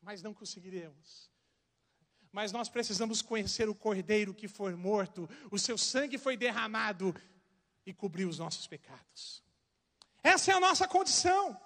mas 0.00 0.22
não 0.22 0.34
conseguiremos. 0.34 1.31
Mas 2.32 2.50
nós 2.50 2.68
precisamos 2.68 3.20
conhecer 3.20 3.68
o 3.68 3.74
Cordeiro 3.74 4.32
que 4.32 4.48
foi 4.48 4.74
morto, 4.74 5.28
o 5.50 5.58
seu 5.58 5.76
sangue 5.76 6.16
foi 6.16 6.36
derramado 6.36 7.14
e 7.84 7.92
cobriu 7.92 8.28
os 8.28 8.38
nossos 8.38 8.66
pecados. 8.66 9.42
Essa 10.22 10.52
é 10.52 10.54
a 10.54 10.60
nossa 10.60 10.88
condição. 10.88 11.60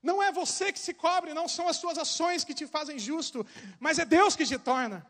Não 0.00 0.22
é 0.22 0.30
você 0.30 0.72
que 0.72 0.78
se 0.78 0.94
cobre, 0.94 1.34
não 1.34 1.48
são 1.48 1.66
as 1.66 1.76
suas 1.76 1.98
ações 1.98 2.44
que 2.44 2.54
te 2.54 2.66
fazem 2.66 2.98
justo, 2.98 3.44
mas 3.80 3.98
é 3.98 4.04
Deus 4.04 4.36
que 4.36 4.46
te 4.46 4.56
torna. 4.56 5.04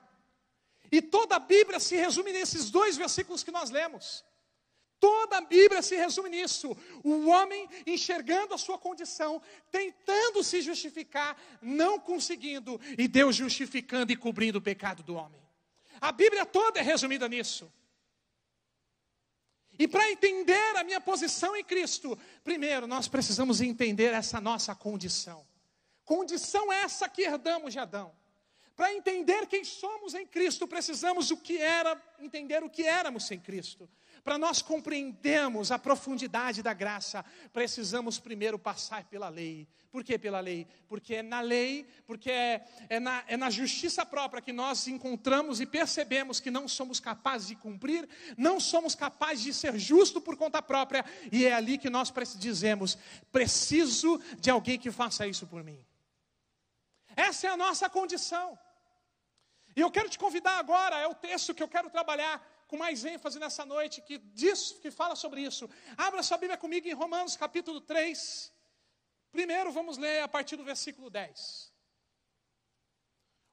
E 0.90 1.02
toda 1.02 1.36
a 1.36 1.38
Bíblia 1.38 1.78
se 1.78 1.96
resume 1.96 2.32
nesses 2.32 2.70
dois 2.70 2.96
versículos 2.96 3.42
que 3.42 3.50
nós 3.50 3.68
lemos. 3.68 4.24
Toda 5.00 5.38
a 5.38 5.40
Bíblia 5.40 5.80
se 5.80 5.96
resume 5.96 6.30
nisso. 6.30 6.76
O 7.04 7.28
homem 7.28 7.68
enxergando 7.86 8.54
a 8.54 8.58
sua 8.58 8.78
condição, 8.78 9.40
tentando 9.70 10.42
se 10.42 10.60
justificar, 10.60 11.40
não 11.62 12.00
conseguindo, 12.00 12.80
e 12.96 13.06
Deus 13.06 13.36
justificando 13.36 14.12
e 14.12 14.16
cobrindo 14.16 14.58
o 14.58 14.62
pecado 14.62 15.02
do 15.02 15.14
homem. 15.14 15.40
A 16.00 16.12
Bíblia 16.12 16.44
toda 16.44 16.80
é 16.80 16.82
resumida 16.82 17.28
nisso. 17.28 17.72
E 19.78 19.86
para 19.86 20.10
entender 20.10 20.76
a 20.76 20.82
minha 20.82 21.00
posição 21.00 21.54
em 21.54 21.62
Cristo, 21.62 22.18
primeiro 22.42 22.86
nós 22.86 23.06
precisamos 23.06 23.60
entender 23.60 24.12
essa 24.12 24.40
nossa 24.40 24.74
condição. 24.74 25.46
Condição 26.04 26.72
essa 26.72 27.08
que 27.08 27.22
herdamos 27.22 27.72
de 27.72 27.78
Adão. 27.78 28.12
Para 28.74 28.94
entender 28.94 29.46
quem 29.46 29.64
somos 29.64 30.14
em 30.14 30.26
Cristo, 30.26 30.66
precisamos 30.66 31.30
o 31.30 31.36
que 31.36 31.58
era, 31.58 32.00
entender 32.18 32.62
o 32.62 32.70
que 32.70 32.84
éramos 32.84 33.26
sem 33.26 33.38
Cristo. 33.38 33.88
Para 34.28 34.36
nós 34.36 34.60
compreendermos 34.60 35.72
a 35.72 35.78
profundidade 35.78 36.62
da 36.62 36.74
graça, 36.74 37.24
precisamos 37.50 38.18
primeiro 38.18 38.58
passar 38.58 39.04
pela 39.04 39.30
lei. 39.30 39.66
Por 39.90 40.04
que 40.04 40.18
pela 40.18 40.38
lei? 40.38 40.66
Porque 40.86 41.14
é 41.14 41.22
na 41.22 41.40
lei, 41.40 41.88
porque 42.06 42.30
é, 42.30 42.62
é, 42.90 43.00
na, 43.00 43.24
é 43.26 43.38
na 43.38 43.48
justiça 43.48 44.04
própria 44.04 44.42
que 44.42 44.52
nós 44.52 44.86
encontramos 44.86 45.62
e 45.62 45.66
percebemos 45.66 46.40
que 46.40 46.50
não 46.50 46.68
somos 46.68 47.00
capazes 47.00 47.48
de 47.48 47.56
cumprir, 47.56 48.06
não 48.36 48.60
somos 48.60 48.94
capazes 48.94 49.44
de 49.44 49.54
ser 49.54 49.78
justo 49.78 50.20
por 50.20 50.36
conta 50.36 50.60
própria, 50.60 51.06
e 51.32 51.46
é 51.46 51.54
ali 51.54 51.78
que 51.78 51.88
nós 51.88 52.12
dizemos: 52.36 52.98
preciso 53.32 54.20
de 54.38 54.50
alguém 54.50 54.78
que 54.78 54.90
faça 54.90 55.26
isso 55.26 55.46
por 55.46 55.64
mim. 55.64 55.82
Essa 57.16 57.46
é 57.46 57.50
a 57.50 57.56
nossa 57.56 57.88
condição. 57.88 58.58
E 59.74 59.80
eu 59.80 59.90
quero 59.90 60.10
te 60.10 60.18
convidar 60.18 60.58
agora, 60.58 60.98
é 60.98 61.06
o 61.06 61.14
texto 61.14 61.54
que 61.54 61.62
eu 61.62 61.68
quero 61.68 61.88
trabalhar 61.88 62.57
com 62.68 62.76
mais 62.76 63.02
ênfase 63.04 63.38
nessa 63.38 63.64
noite, 63.64 64.02
que 64.02 64.18
diz, 64.18 64.72
que 64.72 64.90
fala 64.90 65.16
sobre 65.16 65.40
isso. 65.40 65.68
Abra 65.96 66.22
sua 66.22 66.36
Bíblia 66.36 66.58
comigo 66.58 66.86
em 66.86 66.92
Romanos 66.92 67.34
capítulo 67.34 67.80
3. 67.80 68.52
Primeiro 69.32 69.72
vamos 69.72 69.96
ler 69.96 70.20
a 70.20 70.28
partir 70.28 70.56
do 70.56 70.62
versículo 70.62 71.08
10. 71.08 71.72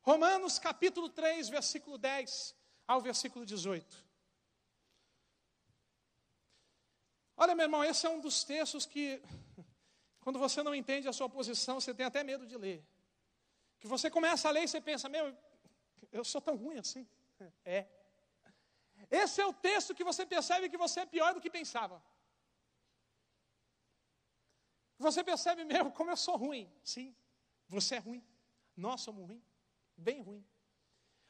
Romanos 0.01 0.59
capítulo 0.59 1.07
3, 1.07 1.47
versículo 1.47 1.97
10 1.97 2.53
ao 2.85 2.99
versículo 2.99 3.45
18. 3.45 4.05
Olha, 7.37 7.55
meu 7.55 7.63
irmão, 7.63 7.83
esse 7.83 8.05
é 8.05 8.09
um 8.09 8.19
dos 8.19 8.43
textos 8.43 8.85
que, 8.85 9.21
quando 10.19 10.37
você 10.37 10.61
não 10.61 10.75
entende 10.75 11.07
a 11.07 11.13
sua 11.13 11.29
posição, 11.29 11.79
você 11.79 11.93
tem 11.93 12.05
até 12.05 12.21
medo 12.21 12.45
de 12.45 12.57
ler. 12.57 12.85
Que 13.79 13.87
você 13.87 14.11
começa 14.11 14.49
a 14.49 14.51
ler 14.51 14.63
e 14.63 14.67
você 14.67 14.81
pensa, 14.81 15.07
meu, 15.07 15.35
eu 16.11 16.23
sou 16.25 16.41
tão 16.41 16.57
ruim 16.57 16.77
assim. 16.77 17.07
É. 17.65 17.85
Esse 19.09 19.41
é 19.41 19.45
o 19.45 19.53
texto 19.53 19.95
que 19.95 20.03
você 20.03 20.25
percebe 20.25 20.69
que 20.69 20.77
você 20.77 21.01
é 21.01 21.05
pior 21.05 21.33
do 21.33 21.41
que 21.41 21.49
pensava. 21.49 22.01
Você 24.97 25.23
percebe 25.23 25.63
mesmo 25.65 25.91
como 25.91 26.09
eu 26.09 26.17
sou 26.17 26.37
ruim. 26.37 26.71
Sim, 26.83 27.15
você 27.67 27.95
é 27.95 27.99
ruim. 27.99 28.23
Nós 28.75 29.01
somos 29.01 29.27
ruim. 29.27 29.41
Bem 29.97 30.21
ruim. 30.21 30.45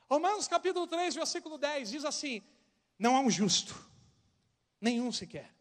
Romanos 0.08 0.48
capítulo 0.48 0.88
3, 0.88 1.16
versículo 1.16 1.58
10 1.58 1.90
diz 1.90 2.06
assim: 2.06 2.44
Não 2.98 3.16
há 3.16 3.20
um 3.20 3.30
justo, 3.30 3.76
nenhum 4.80 5.12
sequer. 5.12 5.54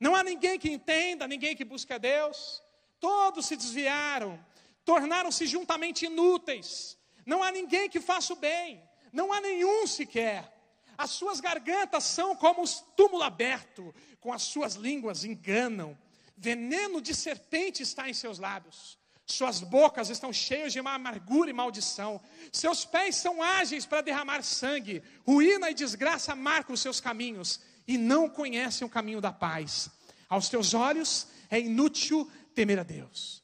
Não 0.00 0.14
há 0.14 0.22
ninguém 0.22 0.58
que 0.58 0.70
entenda, 0.70 1.26
ninguém 1.26 1.56
que 1.56 1.64
busque 1.64 1.92
a 1.92 1.98
Deus. 1.98 2.62
Todos 3.00 3.46
se 3.46 3.56
desviaram, 3.56 4.44
tornaram-se 4.84 5.46
juntamente 5.46 6.06
inúteis. 6.06 6.98
Não 7.24 7.42
há 7.42 7.52
ninguém 7.52 7.88
que 7.88 8.00
faça 8.00 8.32
o 8.32 8.36
bem, 8.36 8.82
não 9.12 9.32
há 9.32 9.40
nenhum 9.40 9.86
sequer. 9.86 10.57
As 10.98 11.10
suas 11.10 11.38
gargantas 11.38 12.02
são 12.02 12.34
como 12.34 12.60
os 12.60 12.80
túmulo 12.96 13.22
aberto, 13.22 13.94
com 14.18 14.32
as 14.32 14.42
suas 14.42 14.74
línguas 14.74 15.22
enganam. 15.22 15.96
Veneno 16.36 17.00
de 17.00 17.14
serpente 17.14 17.84
está 17.84 18.10
em 18.10 18.12
seus 18.12 18.40
lábios. 18.40 18.98
Suas 19.24 19.60
bocas 19.60 20.10
estão 20.10 20.32
cheias 20.32 20.72
de 20.72 20.80
amargura 20.80 21.50
e 21.50 21.52
maldição. 21.52 22.20
Seus 22.52 22.84
pés 22.84 23.14
são 23.14 23.40
ágeis 23.40 23.86
para 23.86 24.00
derramar 24.00 24.42
sangue. 24.42 25.00
Ruína 25.24 25.70
e 25.70 25.74
desgraça 25.74 26.34
marcam 26.34 26.74
os 26.74 26.80
seus 26.80 27.00
caminhos 27.00 27.60
e 27.86 27.96
não 27.96 28.28
conhecem 28.28 28.84
o 28.84 28.90
caminho 28.90 29.20
da 29.20 29.32
paz. 29.32 29.88
Aos 30.28 30.48
teus 30.48 30.74
olhos 30.74 31.28
é 31.48 31.60
inútil 31.60 32.28
temer 32.56 32.80
a 32.80 32.82
Deus. 32.82 33.40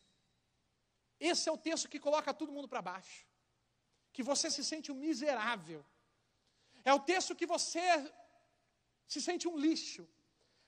Esse 1.21 1.49
é 1.49 1.53
o 1.53 1.59
texto 1.59 1.89
que 1.89 2.01
coloca 2.01 2.35
todo 2.35 2.51
mundo 2.51 2.67
para 2.67 2.83
baixo. 2.83 3.25
Que 4.13 4.25
você 4.25 4.51
se 4.51 4.65
sente 4.65 4.91
um 4.91 4.97
miserável 4.97 5.85
é 6.85 6.93
o 6.93 7.01
texto 7.01 7.35
que 7.35 7.47
você 7.47 8.13
se 9.07 9.21
sente 9.21 9.49
um 9.49 9.57
lixo, 9.57 10.09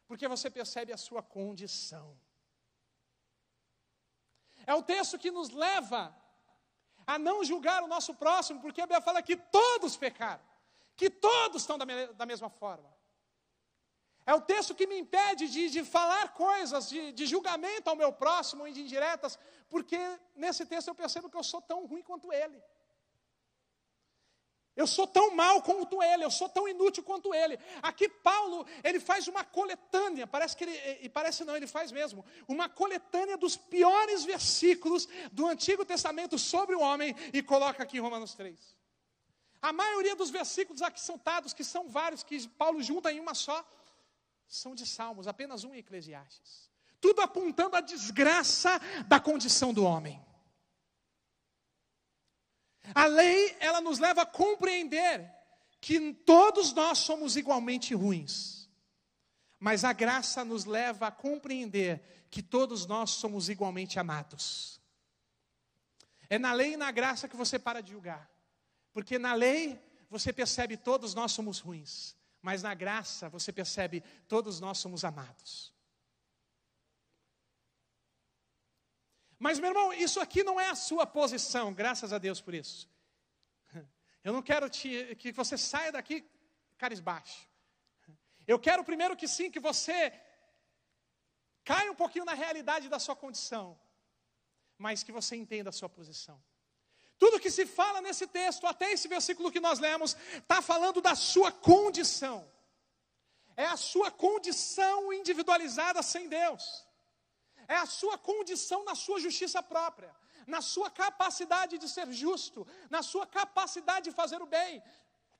porque 0.07 0.27
você 0.27 0.49
percebe 0.51 0.93
a 0.93 0.97
sua 0.97 1.23
condição. 1.23 2.19
É 4.67 4.75
o 4.75 4.83
texto 4.83 5.19
que 5.19 5.31
nos 5.31 5.51
leva 5.51 6.15
a 7.07 7.19
não 7.19 7.45
julgar 7.45 7.83
o 7.83 7.87
nosso 7.87 8.15
próximo, 8.15 8.61
porque 8.61 8.81
a 8.81 8.87
Bíblia 8.87 9.01
fala 9.01 9.23
que 9.23 9.37
todos 9.37 9.97
pecaram, 9.97 10.45
que 10.97 11.09
todos 11.09 11.63
estão 11.63 11.79
da, 11.79 11.87
me 11.87 12.07
da 12.09 12.27
mesma 12.27 12.51
forma. 12.51 12.97
É 14.25 14.35
o 14.35 14.41
texto 14.41 14.75
que 14.75 14.89
me 14.89 14.99
impede 14.99 15.49
de, 15.49 15.71
de 15.71 15.85
falar 15.85 16.35
coisas 16.35 16.89
de, 16.89 17.13
de, 17.13 17.27
julgamento 17.27 17.89
ao 17.89 17.95
meu 17.95 18.13
próximo 18.13 18.67
e 18.67 18.73
de 18.73 18.81
indiretas, 18.83 19.39
porque 19.69 19.99
nesse 20.35 20.67
texto 20.67 20.89
eu 20.89 20.97
percebo 20.97 21.31
que 21.31 21.37
eu 21.37 21.45
sou 21.45 21.63
tão 21.63 21.87
ruim 21.87 22.03
quanto 22.03 22.33
ele. 22.33 22.61
Eu 24.77 24.87
sou 24.87 25.07
tão 25.07 25.35
mal 25.35 25.63
quanto 25.63 26.03
ele, 26.03 26.23
eu 26.23 26.31
sou 26.31 26.51
tão 26.51 26.69
inútil 26.69 27.03
quanto 27.03 27.35
ele. 27.35 27.59
Aqui 27.83 28.11
Paulo, 28.11 28.67
ele 28.85 29.01
faz 29.01 29.27
uma 29.27 29.43
coletânea, 29.43 30.27
parece 30.27 30.55
que 30.55 30.65
ele, 30.65 30.99
e 31.01 31.09
parece 31.09 31.45
não, 31.45 31.57
ele 31.57 31.67
faz 31.67 31.91
mesmo, 31.91 32.23
uma 32.47 32.69
coletânea 32.69 33.39
dos 33.39 33.57
piores 33.57 34.25
versículos 34.25 35.09
do 35.33 35.47
Antigo 35.47 35.83
Testamento 35.83 36.39
sobre 36.39 36.75
o 36.75 36.81
homem 36.81 37.17
e 37.33 37.43
coloca 37.43 37.83
aqui 37.83 37.97
em 37.97 38.01
Romanos 38.01 38.35
3. 38.35 38.77
A 39.63 39.73
maioria 39.73 40.15
dos 40.15 40.29
versículos 40.29 40.83
aqui 40.83 41.01
são 41.01 41.19
dados, 41.25 41.55
que 41.55 41.65
são 41.65 41.89
vários, 41.89 42.23
que 42.23 42.47
Paulo 42.49 42.83
junta 42.83 43.11
em 43.11 43.19
uma 43.19 43.33
só, 43.33 43.67
são 44.47 44.75
de 44.75 44.87
Salmos, 44.87 45.27
apenas 45.27 45.65
um 45.65 45.75
em 45.75 45.79
Eclesiastes. 45.79 46.71
Tudo 47.01 47.23
apontando 47.23 47.77
a 47.77 47.81
desgraça 47.81 48.79
da 49.07 49.19
condição 49.19 49.73
do 49.73 49.85
homem. 49.85 50.23
A 52.95 53.07
lei, 53.07 53.57
ela 53.61 53.81
nos 53.81 53.99
leva 53.99 54.23
a 54.23 54.27
compreender 54.27 55.33
que 55.81 56.13
todos 56.13 56.73
nós 56.73 56.99
somos 56.99 57.37
igualmente 57.37 57.95
ruins. 57.95 58.69
Mas 59.59 59.85
a 59.85 59.93
graça 59.93 60.45
nos 60.45 60.65
leva 60.65 61.07
a 61.09 61.11
compreender 61.11 62.27
que 62.31 62.43
todos 62.43 62.87
nós 62.87 63.11
somos 63.11 63.49
igualmente 63.49 63.99
amados. 63.99 64.81
É 66.29 66.39
na 66.39 66.53
lei 66.53 66.75
e 66.75 66.77
na 66.77 66.91
graça 66.91 67.29
que 67.29 67.37
você 67.37 67.59
para 67.59 67.81
de 67.81 67.93
julgar. 67.93 68.31
Porque 68.93 69.19
na 69.19 69.35
lei 69.35 69.81
você 70.09 70.33
percebe 70.33 70.77
todos 70.77 71.15
nós 71.15 71.33
somos 71.33 71.59
ruins, 71.59 72.17
mas 72.41 72.63
na 72.63 72.75
graça 72.75 73.29
você 73.29 73.53
percebe 73.53 74.03
todos 74.29 74.61
nós 74.61 74.79
somos 74.79 75.05
amados. 75.05 75.76
Mas, 79.39 79.59
meu 79.59 79.71
irmão, 79.71 79.93
isso 79.93 80.19
aqui 80.21 80.43
não 80.43 80.59
é 80.59 80.71
a 80.71 80.75
sua 80.75 81.07
posição, 81.07 81.73
graças 81.73 82.13
a 82.13 82.19
Deus 82.19 82.41
por 82.41 82.55
isso. 82.55 82.89
Eu 84.25 84.33
não 84.33 84.43
quero 84.43 84.69
te, 84.69 85.15
que 85.17 85.31
você 85.31 85.59
saia 85.59 85.93
daqui 85.93 86.25
carisbaixo. 86.79 87.47
Eu 88.47 88.59
quero 88.59 88.85
primeiro 88.85 89.17
que 89.17 89.29
sim, 89.29 89.51
que 89.51 89.61
você 89.61 90.13
caia 91.65 91.91
um 91.91 91.95
pouquinho 91.95 92.25
na 92.25 92.33
realidade 92.33 92.89
da 92.89 92.99
sua 92.99 93.17
condição, 93.17 93.79
mas 94.79 95.03
que 95.03 95.13
você 95.13 95.35
entenda 95.37 95.71
a 95.71 95.73
sua 95.73 95.89
posição. 95.89 96.43
Tudo 97.19 97.41
que 97.41 97.51
se 97.51 97.67
fala 97.67 98.01
nesse 98.01 98.27
texto, 98.27 98.67
até 98.67 98.93
esse 98.93 99.09
versículo 99.09 99.51
que 99.51 99.59
nós 99.59 99.79
lemos, 99.81 100.17
está 100.35 100.63
falando 100.63 101.01
da 101.01 101.15
sua 101.15 101.51
condição. 101.51 102.49
É 103.57 103.67
a 103.67 103.77
sua 103.77 104.11
condição 104.11 105.13
individualizada 105.13 106.03
sem 106.03 106.29
Deus 106.29 106.86
é 107.69 107.77
a 107.77 107.87
sua 107.87 108.17
condição 108.17 108.85
na 108.85 108.95
sua 108.95 109.19
justiça 109.21 109.63
própria, 109.63 110.15
na 110.47 110.61
sua 110.61 110.91
capacidade 110.91 111.79
de 111.79 111.89
ser 111.89 112.11
justo, 112.13 112.67
na 112.89 113.03
sua 113.03 113.27
capacidade 113.27 114.11
de 114.11 114.17
fazer 114.17 114.41
o 114.41 114.47
bem. 114.47 114.83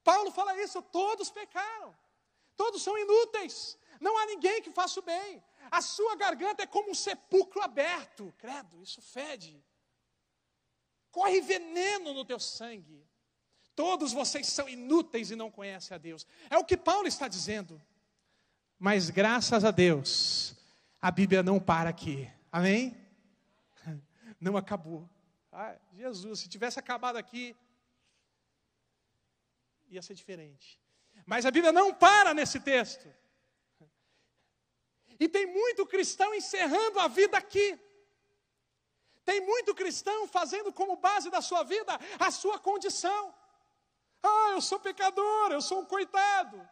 Paulo 0.03 0.31
fala 0.31 0.61
isso: 0.63 0.81
todos 0.83 1.31
pecaram, 1.31 1.95
todos 2.57 2.83
são 2.83 2.97
inúteis. 2.99 3.79
Não 4.01 4.17
há 4.19 4.27
ninguém 4.27 4.61
que 4.63 4.71
faça 4.71 5.01
o 5.01 5.03
bem. 5.03 5.43
A 5.71 5.81
sua 5.81 6.15
garganta 6.17 6.63
é 6.63 6.67
como 6.67 6.91
um 6.91 6.95
sepulcro 6.95 7.63
aberto. 7.63 8.33
Credo, 8.39 8.83
isso 8.83 9.01
fede. 9.01 9.63
Corre 11.11 11.41
veneno 11.41 12.13
no 12.13 12.25
teu 12.25 12.39
sangue. 12.39 13.07
Todos 13.75 14.13
vocês 14.13 14.49
são 14.49 14.69
inúteis 14.69 15.31
e 15.31 15.37
não 15.37 15.51
conhecem 15.51 15.95
a 15.95 15.99
Deus. 15.99 16.27
É 16.49 16.57
o 16.57 16.65
que 16.65 16.77
Paulo 16.77 17.07
está 17.07 17.29
dizendo. 17.29 17.81
Mas 18.79 19.11
graças 19.11 19.65
a 19.65 19.71
Deus, 19.71 20.56
a 21.07 21.11
Bíblia 21.13 21.41
não 21.41 21.61
para 21.61 21.89
aqui. 21.91 22.29
Amém? 22.51 23.01
Não 24.41 24.57
acabou. 24.57 25.09
Ah, 25.53 25.77
Jesus, 25.95 26.41
se 26.41 26.49
tivesse 26.49 26.81
acabado 26.81 27.17
aqui, 27.17 27.55
ia 29.87 30.03
ser 30.03 30.15
diferente. 30.15 30.81
Mas 31.25 31.47
a 31.47 31.53
Bíblia 31.53 31.71
não 31.71 31.95
para 31.95 32.35
nesse 32.35 32.59
texto. 32.59 33.09
E 35.21 35.29
tem 35.29 35.47
muito 35.47 35.87
cristão 35.87 36.35
encerrando 36.35 36.99
a 36.99 37.07
vida 37.07 37.37
aqui. 37.39 37.79
Tem 39.25 39.41
muito 39.41 39.77
cristão 39.77 40.27
fazendo 40.27 40.73
como 40.73 40.97
base 40.97 41.31
da 41.31 41.41
sua 41.41 41.63
vida 41.63 41.93
a 42.19 42.33
sua 42.33 42.59
condição. 42.59 43.33
Ah, 44.25 44.51
eu 44.55 44.61
sou 44.61 44.81
pecador, 44.81 45.53
eu 45.53 45.63
sou 45.63 45.83
um 45.83 45.87
coitado. 45.87 46.69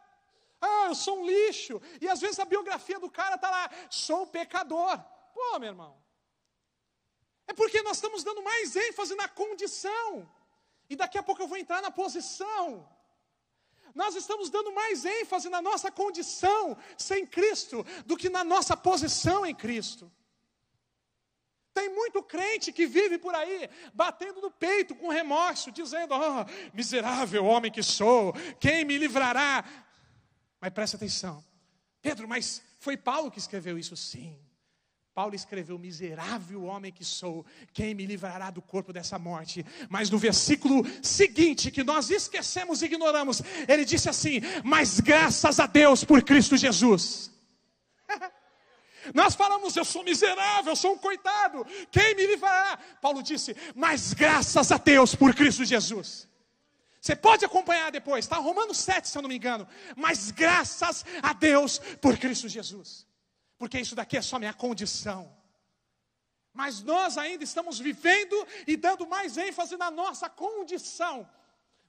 Ah, 0.64 0.86
eu 0.90 0.94
sou 0.94 1.20
um 1.20 1.26
lixo. 1.26 1.80
E 2.00 2.08
às 2.08 2.20
vezes 2.24 2.38
a 2.38 2.44
biografia 2.54 2.98
do 2.98 3.10
cara 3.10 3.34
está 3.36 3.50
lá, 3.50 3.70
sou 3.90 4.26
pecador. 4.26 4.96
Pô, 5.34 5.58
meu 5.58 5.70
irmão. 5.74 5.94
É 7.46 7.52
porque 7.52 7.82
nós 7.82 7.96
estamos 7.98 8.24
dando 8.24 8.42
mais 8.42 8.74
ênfase 8.74 9.14
na 9.14 9.28
condição. 9.28 10.08
E 10.88 10.96
daqui 10.96 11.18
a 11.18 11.22
pouco 11.22 11.42
eu 11.42 11.48
vou 11.52 11.58
entrar 11.58 11.82
na 11.82 11.90
posição. 11.90 12.88
Nós 13.94 14.16
estamos 14.16 14.50
dando 14.50 14.72
mais 14.72 15.04
ênfase 15.04 15.48
na 15.48 15.60
nossa 15.62 15.90
condição 15.90 16.76
sem 16.96 17.26
Cristo 17.26 17.84
do 18.06 18.16
que 18.16 18.28
na 18.28 18.42
nossa 18.42 18.76
posição 18.76 19.44
em 19.46 19.54
Cristo. 19.54 20.10
Tem 21.72 21.88
muito 21.92 22.22
crente 22.22 22.72
que 22.72 22.86
vive 22.86 23.18
por 23.18 23.34
aí, 23.34 23.68
batendo 23.92 24.40
no 24.40 24.50
peito 24.50 24.94
com 24.94 25.08
remorso, 25.08 25.72
dizendo: 25.72 26.14
oh, 26.14 26.72
miserável 26.72 27.44
homem 27.44 27.70
que 27.70 27.82
sou, 27.82 28.32
quem 28.60 28.84
me 28.84 28.96
livrará? 28.96 29.64
Mas 30.64 30.72
presta 30.72 30.96
atenção, 30.96 31.44
Pedro, 32.00 32.26
mas 32.26 32.62
foi 32.80 32.96
Paulo 32.96 33.30
que 33.30 33.38
escreveu 33.38 33.78
isso? 33.78 33.94
Sim. 33.98 34.38
Paulo 35.12 35.34
escreveu: 35.34 35.78
Miserável 35.78 36.64
homem 36.64 36.90
que 36.90 37.04
sou, 37.04 37.44
quem 37.74 37.94
me 37.94 38.06
livrará 38.06 38.48
do 38.48 38.62
corpo 38.62 38.90
dessa 38.90 39.18
morte? 39.18 39.62
Mas 39.90 40.08
no 40.08 40.16
versículo 40.16 40.82
seguinte, 41.02 41.70
que 41.70 41.84
nós 41.84 42.08
esquecemos 42.08 42.80
e 42.80 42.86
ignoramos, 42.86 43.42
ele 43.68 43.84
disse 43.84 44.08
assim: 44.08 44.40
Mas 44.64 45.00
graças 45.00 45.60
a 45.60 45.66
Deus 45.66 46.02
por 46.02 46.22
Cristo 46.22 46.56
Jesus. 46.56 47.30
Nós 49.12 49.34
falamos, 49.34 49.76
eu 49.76 49.84
sou 49.84 50.02
miserável, 50.02 50.72
eu 50.72 50.76
sou 50.76 50.94
um 50.94 50.98
coitado, 50.98 51.62
quem 51.90 52.14
me 52.14 52.26
livrará? 52.26 52.78
Paulo 53.02 53.22
disse, 53.22 53.54
mas 53.74 54.14
graças 54.14 54.72
a 54.72 54.78
Deus 54.78 55.14
por 55.14 55.34
Cristo 55.34 55.62
Jesus. 55.62 56.26
Você 57.04 57.14
pode 57.14 57.44
acompanhar 57.44 57.92
depois, 57.92 58.24
está? 58.24 58.36
Romanos 58.38 58.78
7, 58.78 59.08
se 59.08 59.18
eu 59.18 59.22
não 59.22 59.28
me 59.28 59.36
engano. 59.36 59.68
Mas 59.94 60.30
graças 60.30 61.04
a 61.22 61.32
Deus 61.34 61.78
por 62.00 62.16
Cristo 62.16 62.48
Jesus 62.48 63.06
porque 63.64 63.80
isso 63.80 63.94
daqui 63.94 64.16
é 64.16 64.22
só 64.22 64.38
minha 64.38 64.52
condição. 64.52 65.34
Mas 66.52 66.82
nós 66.82 67.16
ainda 67.18 67.42
estamos 67.42 67.78
vivendo 67.78 68.36
e 68.66 68.76
dando 68.76 69.06
mais 69.06 69.36
ênfase 69.36 69.76
na 69.76 69.90
nossa 69.90 70.28
condição 70.28 71.28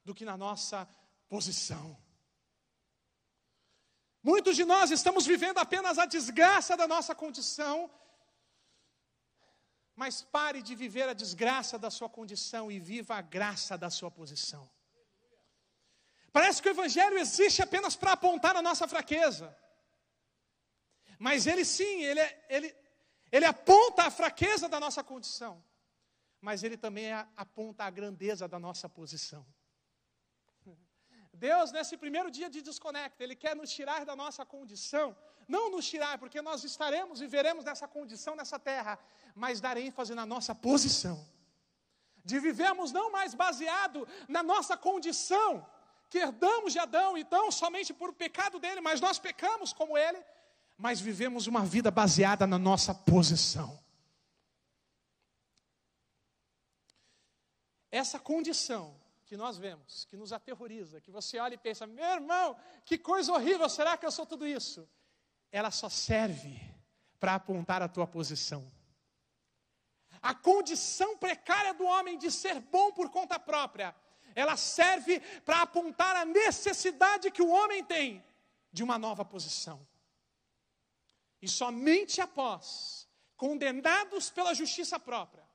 do 0.04 0.16
que 0.16 0.26
na 0.26 0.38
nossa 0.38 0.88
posição. 1.28 1.98
Muitos 4.24 4.56
de 4.56 4.66
nós 4.66 4.90
estamos 4.90 5.26
vivendo 5.26 5.58
apenas 5.60 6.00
a 6.00 6.06
desgraça 6.06 6.76
da 6.76 6.88
nossa 6.88 7.14
condição, 7.14 7.92
mas 9.96 10.22
pare 10.24 10.62
de 10.64 10.76
viver 10.76 11.08
a 11.08 11.14
desgraça 11.14 11.78
da 11.78 11.92
sua 11.92 12.10
condição 12.10 12.72
e 12.72 12.80
viva 12.80 13.16
a 13.16 13.22
graça 13.22 13.78
da 13.78 13.90
sua 13.90 14.10
posição. 14.10 14.68
Parece 16.36 16.62
que 16.62 16.68
o 16.68 16.76
Evangelho 16.78 17.18
existe 17.18 17.62
apenas 17.62 17.96
para 17.96 18.12
apontar 18.12 18.58
a 18.58 18.62
nossa 18.62 18.86
fraqueza. 18.94 19.56
Mas 21.18 21.48
ele 21.48 21.64
sim, 21.64 22.04
ele, 22.04 22.20
é, 22.20 22.46
ele, 22.50 22.76
ele 23.32 23.46
aponta 23.46 24.04
a 24.04 24.12
fraqueza 24.12 24.68
da 24.68 24.78
nossa 24.78 25.02
condição, 25.02 25.64
mas 26.42 26.62
ele 26.62 26.76
também 26.76 27.10
aponta 27.38 27.86
a 27.86 27.90
grandeza 27.90 28.50
da 28.50 28.60
nossa 28.60 28.90
posição. 28.90 29.46
Deus, 31.32 31.72
nesse 31.72 31.96
primeiro 31.96 32.30
dia 32.30 32.50
de 32.50 32.62
desconecta, 32.62 33.24
Ele 33.24 33.36
quer 33.36 33.56
nos 33.56 33.72
tirar 33.72 34.04
da 34.06 34.16
nossa 34.16 34.46
condição, 34.46 35.16
não 35.48 35.70
nos 35.70 35.86
tirar, 35.86 36.18
porque 36.18 36.42
nós 36.42 36.66
estaremos 36.66 37.22
e 37.22 37.28
veremos 37.28 37.64
nessa 37.64 37.88
condição 37.88 38.36
nessa 38.36 38.60
terra, 38.60 39.00
mas 39.34 39.62
dar 39.62 39.78
ênfase 39.78 40.14
na 40.14 40.26
nossa 40.26 40.54
posição, 40.54 41.18
de 42.26 42.40
vivermos 42.40 42.92
não 42.92 43.10
mais 43.10 43.34
baseado 43.34 44.06
na 44.28 44.44
nossa 44.44 44.76
condição, 44.76 45.66
que 46.10 46.18
herdamos 46.18 46.74
de 46.74 46.80
Adão, 46.80 47.18
então 47.18 47.52
somente 47.52 47.94
por 47.94 48.14
pecado 48.14 48.60
dele, 48.60 48.82
mas 48.82 49.02
nós 49.02 49.20
pecamos 49.20 49.74
como 49.74 49.98
ele, 49.98 50.24
mas 50.78 51.00
vivemos 51.00 51.48
uma 51.48 51.66
vida 51.66 51.90
baseada 51.90 52.46
na 52.46 52.58
nossa 52.58 52.94
posição. 52.94 53.80
Essa 57.92 58.20
condição 58.20 59.00
que 59.26 59.36
nós 59.36 59.58
vemos, 59.58 60.06
que 60.06 60.18
nos 60.18 60.32
aterroriza, 60.32 61.02
que 61.02 61.10
você 61.10 61.40
olha 61.40 61.56
e 61.56 61.58
pensa: 61.58 61.88
meu 61.88 62.06
irmão, 62.06 62.56
que 62.84 62.98
coisa 62.98 63.32
horrível, 63.34 63.68
será 63.70 63.98
que 63.98 64.06
eu 64.06 64.12
sou 64.12 64.26
tudo 64.26 64.46
isso? 64.46 64.88
Ela 65.52 65.72
só 65.72 65.90
serve 65.90 66.62
para 67.20 67.36
apontar 67.36 67.82
a 67.82 67.88
tua 67.88 68.06
posição. 68.06 68.70
A 70.22 70.34
condição 70.34 71.18
precária 71.18 71.74
do 71.74 71.86
homem 71.86 72.18
de 72.18 72.32
ser 72.32 72.60
bom 72.60 72.92
por 72.92 73.10
conta 73.10 73.40
própria, 73.40 73.96
ela 74.36 74.58
serve 74.58 75.22
para 75.46 75.62
apontar 75.62 76.16
a 76.18 76.26
necessidade 76.26 77.32
que 77.32 77.42
o 77.42 77.50
homem 77.50 77.84
tem 77.84 78.24
de 78.72 78.84
uma 78.84 79.00
nova 79.00 79.24
posição. 79.24 79.88
E 81.42 81.48
somente 81.48 82.20
após, 82.20 83.08
condenados 83.38 84.30
pela 84.30 84.54
justiça 84.54 85.00
própria, 85.00 85.46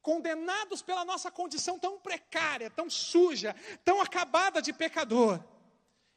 condenados 0.00 0.80
pela 0.82 1.04
nossa 1.04 1.30
condição 1.30 1.78
tão 1.78 1.98
precária, 1.98 2.70
tão 2.70 2.88
suja, 2.88 3.54
tão 3.84 4.00
acabada 4.00 4.62
de 4.62 4.72
pecador, 4.72 5.42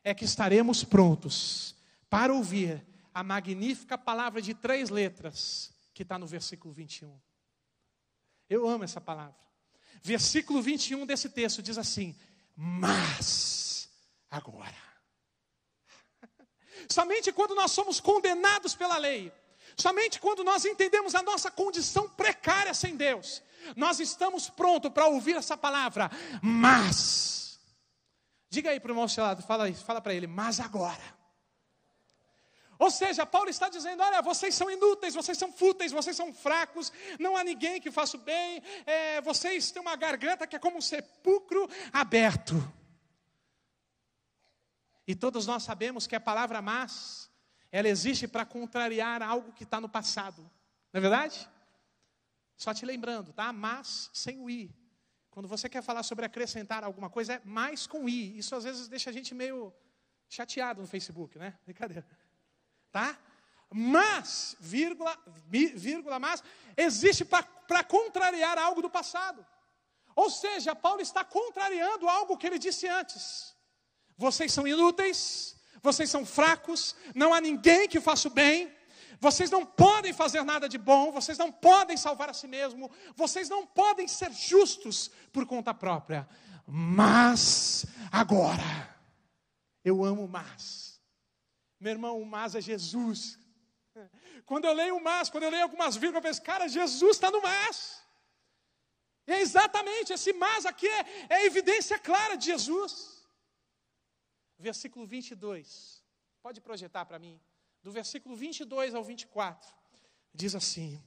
é 0.04 0.13
que 0.13 0.26
estaremos 0.26 0.84
prontos 0.84 1.76
para 2.10 2.32
ouvir 2.32 2.86
a 3.13 3.24
magnífica 3.24 3.98
palavra 3.98 4.41
de 4.41 4.54
três 4.54 4.89
letras 4.89 5.74
que 5.94 6.04
está 6.04 6.20
no 6.20 6.28
versículo 6.28 6.74
21. 6.74 7.20
Eu 8.50 8.68
amo 8.68 8.84
essa 8.84 9.02
palavra. 9.02 9.44
Versículo 10.06 10.62
21 10.62 11.04
desse 11.04 11.30
texto 11.30 11.63
diz 11.63 11.80
assim: 11.80 12.15
Mas 12.56 13.89
agora. 14.30 14.78
Somente 16.88 17.32
quando 17.32 17.56
nós 17.56 17.72
somos 17.72 18.00
condenados 18.00 18.76
pela 18.76 19.00
lei, 19.00 19.34
somente 19.76 20.20
quando 20.20 20.44
nós 20.44 20.63
entendemos 20.63 21.15
a 21.15 21.24
nossa 21.24 21.50
condição 21.50 22.08
precária 22.08 22.72
sem 22.72 22.96
Deus, 22.96 23.41
nós 23.76 24.00
estamos 24.00 24.48
prontos 24.48 24.91
para 24.91 25.08
ouvir 25.08 25.38
essa 25.38 25.58
palavra, 25.58 26.12
mas. 26.39 27.60
Diga 28.48 28.70
aí 28.70 28.80
para 28.80 28.89
o 28.89 28.91
irmão 28.91 29.08
seu 29.08 29.24
lado, 29.24 29.41
fala, 29.41 29.74
fala 29.74 30.02
para 30.02 30.13
ele, 30.13 30.28
mas 30.28 30.60
agora. 30.60 31.14
Ou 32.78 32.92
seja, 32.92 33.26
Paulo 33.26 33.50
está 33.50 33.70
dizendo: 33.70 34.02
olha, 34.02 34.22
vocês 34.22 34.54
são 34.54 34.70
inúteis, 34.70 35.14
vocês 35.14 35.38
são 35.38 35.52
fúteis, 35.52 35.92
vocês 35.92 36.16
são 36.16 36.34
fracos, 36.34 36.92
não 37.20 37.36
há 37.36 37.44
ninguém 37.44 37.80
que 37.80 37.92
faça 37.92 38.18
o 38.18 38.20
bem, 38.20 38.62
é, 38.86 39.22
vocês 39.22 39.72
têm 39.72 39.82
uma 39.82 39.96
garganta 39.96 40.48
que 40.48 40.56
é 40.56 40.60
como 40.60 40.78
um 40.78 40.82
sepulcro 40.82 41.70
aberto. 41.92 42.56
E 45.08 45.14
todos 45.14 45.46
nós 45.46 45.64
sabemos 45.64 46.08
que 46.08 46.16
a 46.16 46.20
palavra 46.20 46.62
mas, 46.62 47.30
ela 47.72 47.88
existe 47.88 48.28
para 48.28 48.46
contrariar 48.46 49.22
algo 49.22 49.54
que 49.54 49.64
está 49.64 49.80
no 49.80 49.88
passado. 49.88 50.42
Não 50.92 50.98
é 50.98 51.02
verdade? 51.02 51.48
Só 52.58 52.74
te 52.74 52.86
lembrando, 52.86 53.34
tá? 53.34 53.52
Mas 53.54 54.10
sem 54.14 54.40
o 54.40 54.50
i. 54.50 54.74
Quando 55.30 55.48
você 55.48 55.68
quer 55.68 55.84
falar 55.84 56.02
sobre 56.04 56.26
acrescentar 56.26 56.84
alguma 56.84 57.10
coisa, 57.10 57.34
é 57.34 57.42
mais 57.44 57.86
com 57.86 58.08
i. 58.08 58.38
Isso 58.38 58.56
às 58.56 58.64
vezes 58.64 58.88
deixa 58.88 59.10
a 59.10 59.14
gente 59.14 59.36
meio 59.36 59.74
chateado 60.30 60.82
no 60.82 60.88
Facebook, 60.88 61.38
né? 61.38 61.54
Brincadeira. 61.66 62.08
Tá? 62.95 63.17
Mas, 63.69 64.55
vírgula, 64.58 65.19
vírgula, 65.49 66.17
mas, 66.17 66.41
existe 66.77 67.25
para 67.25 67.84
contrariar 67.84 68.58
algo 68.58 68.81
do 68.81 68.89
passado. 68.89 69.45
Ou 70.15 70.29
seja, 70.29 70.73
Paulo 70.73 71.01
está 71.01 71.21
contrariando 71.21 72.08
algo 72.08 72.38
que 72.38 72.47
ele 72.47 72.58
disse 72.58 72.88
antes. 72.88 73.53
Vocês 74.17 74.53
são 74.53 74.65
inúteis, 74.65 75.58
vocês 75.84 76.10
são 76.10 76.25
fracos, 76.25 76.95
não 77.13 77.34
há 77.34 77.41
ninguém 77.41 77.86
que 77.86 77.99
faça 77.99 78.29
o 78.29 78.31
bem, 78.31 78.73
vocês 79.19 79.51
não 79.51 79.65
podem 79.65 80.13
fazer 80.13 80.45
nada 80.45 80.69
de 80.69 80.77
bom, 80.77 81.12
vocês 81.12 81.38
não 81.38 81.51
podem 81.51 81.97
salvar 81.97 82.29
a 82.29 82.34
si 82.34 82.47
mesmo, 82.47 82.89
vocês 83.13 83.49
não 83.49 83.67
podem 83.67 84.08
ser 84.08 84.31
justos 84.31 85.12
por 85.34 85.45
conta 85.45 85.73
própria. 85.73 86.25
Mas 86.65 87.86
agora, 88.10 88.97
eu 89.84 90.05
amo 90.05 90.29
mais. 90.29 90.94
Meu 91.86 91.91
irmão, 91.91 92.19
o 92.19 92.26
mas 92.26 92.56
é 92.56 92.62
Jesus. 92.62 93.38
Quando 94.43 94.65
eu 94.65 94.74
leio 94.74 94.95
o 94.98 95.04
mas, 95.04 95.30
quando 95.30 95.43
eu 95.43 95.52
leio 95.52 95.62
algumas 95.62 95.95
vírgulas, 95.95 96.24
eu 96.24 96.30
penso, 96.30 96.41
cara, 96.41 96.67
Jesus 96.67 97.15
está 97.15 97.30
no 97.30 97.43
mas. 97.43 98.02
E 99.28 99.32
é 99.32 99.39
exatamente 99.39 100.12
esse 100.12 100.34
mas 100.34 100.65
aqui 100.65 100.88
é, 100.88 101.06
é 101.30 101.45
evidência 101.45 102.00
clara 102.00 102.36
de 102.36 102.45
Jesus. 102.48 103.24
Versículo 104.58 105.06
22. 105.06 106.04
Pode 106.41 106.60
projetar 106.60 107.06
para 107.06 107.19
mim. 107.19 107.39
Do 107.84 107.91
versículo 107.91 108.36
22 108.36 108.95
ao 108.95 109.04
24. 109.04 109.71
Diz 110.34 110.56
assim: 110.56 111.00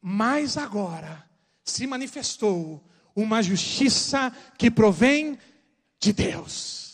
Mas 0.00 0.56
agora 0.56 1.30
se 1.62 1.86
manifestou 1.86 2.84
uma 3.14 3.40
justiça 3.44 4.32
que 4.58 4.72
provém 4.72 5.38
de 6.00 6.12
Deus. 6.12 6.89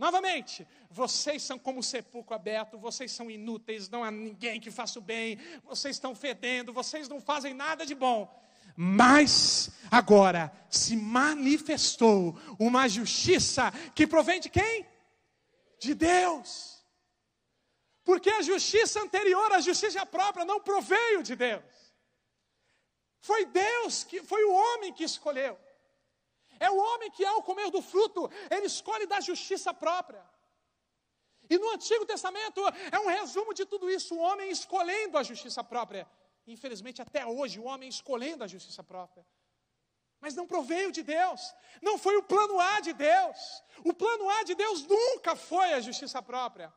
Novamente, 0.00 0.66
vocês 0.90 1.42
são 1.42 1.58
como 1.58 1.82
sepulcro 1.82 2.34
aberto, 2.34 2.78
vocês 2.78 3.12
são 3.12 3.30
inúteis, 3.30 3.90
não 3.90 4.02
há 4.02 4.10
ninguém 4.10 4.58
que 4.58 4.70
faça 4.70 4.98
o 4.98 5.02
bem, 5.02 5.38
vocês 5.62 5.96
estão 5.96 6.14
fedendo, 6.14 6.72
vocês 6.72 7.06
não 7.06 7.20
fazem 7.20 7.52
nada 7.52 7.84
de 7.84 7.94
bom. 7.94 8.26
Mas 8.74 9.70
agora 9.90 10.50
se 10.70 10.96
manifestou 10.96 12.34
uma 12.58 12.88
justiça 12.88 13.70
que 13.94 14.06
provém 14.06 14.40
de 14.40 14.48
quem? 14.48 14.86
De 15.78 15.92
Deus. 15.92 16.82
Porque 18.02 18.30
a 18.30 18.40
justiça 18.40 19.02
anterior, 19.02 19.52
a 19.52 19.60
justiça 19.60 20.06
própria, 20.06 20.46
não 20.46 20.60
proveio 20.60 21.22
de 21.22 21.36
Deus. 21.36 21.62
Foi 23.20 23.44
Deus 23.44 24.02
que 24.02 24.22
foi 24.22 24.42
o 24.44 24.54
homem 24.54 24.94
que 24.94 25.04
escolheu. 25.04 25.58
É 26.60 26.70
o 26.70 26.76
homem 26.76 27.10
que 27.10 27.24
ao 27.24 27.42
comer 27.42 27.70
do 27.70 27.80
fruto, 27.80 28.30
ele 28.50 28.66
escolhe 28.66 29.06
da 29.06 29.18
justiça 29.18 29.72
própria. 29.72 30.22
E 31.48 31.58
no 31.58 31.70
Antigo 31.70 32.06
Testamento 32.06 32.60
é 32.92 32.98
um 33.00 33.08
resumo 33.08 33.52
de 33.52 33.64
tudo 33.64 33.90
isso, 33.90 34.14
o 34.14 34.18
homem 34.18 34.50
escolhendo 34.50 35.18
a 35.18 35.22
justiça 35.22 35.64
própria. 35.64 36.06
Infelizmente, 36.46 37.02
até 37.02 37.26
hoje, 37.26 37.58
o 37.58 37.64
homem 37.64 37.88
escolhendo 37.88 38.44
a 38.44 38.46
justiça 38.46 38.84
própria. 38.84 39.26
Mas 40.20 40.34
não 40.34 40.46
proveio 40.46 40.92
de 40.92 41.02
Deus, 41.02 41.54
não 41.80 41.96
foi 41.96 42.16
o 42.18 42.22
plano 42.22 42.60
A 42.60 42.80
de 42.80 42.92
Deus. 42.92 43.62
O 43.82 43.94
plano 43.94 44.28
A 44.28 44.44
de 44.44 44.54
Deus 44.54 44.86
nunca 44.86 45.34
foi 45.34 45.72
a 45.72 45.80
justiça 45.80 46.22
própria. 46.22 46.72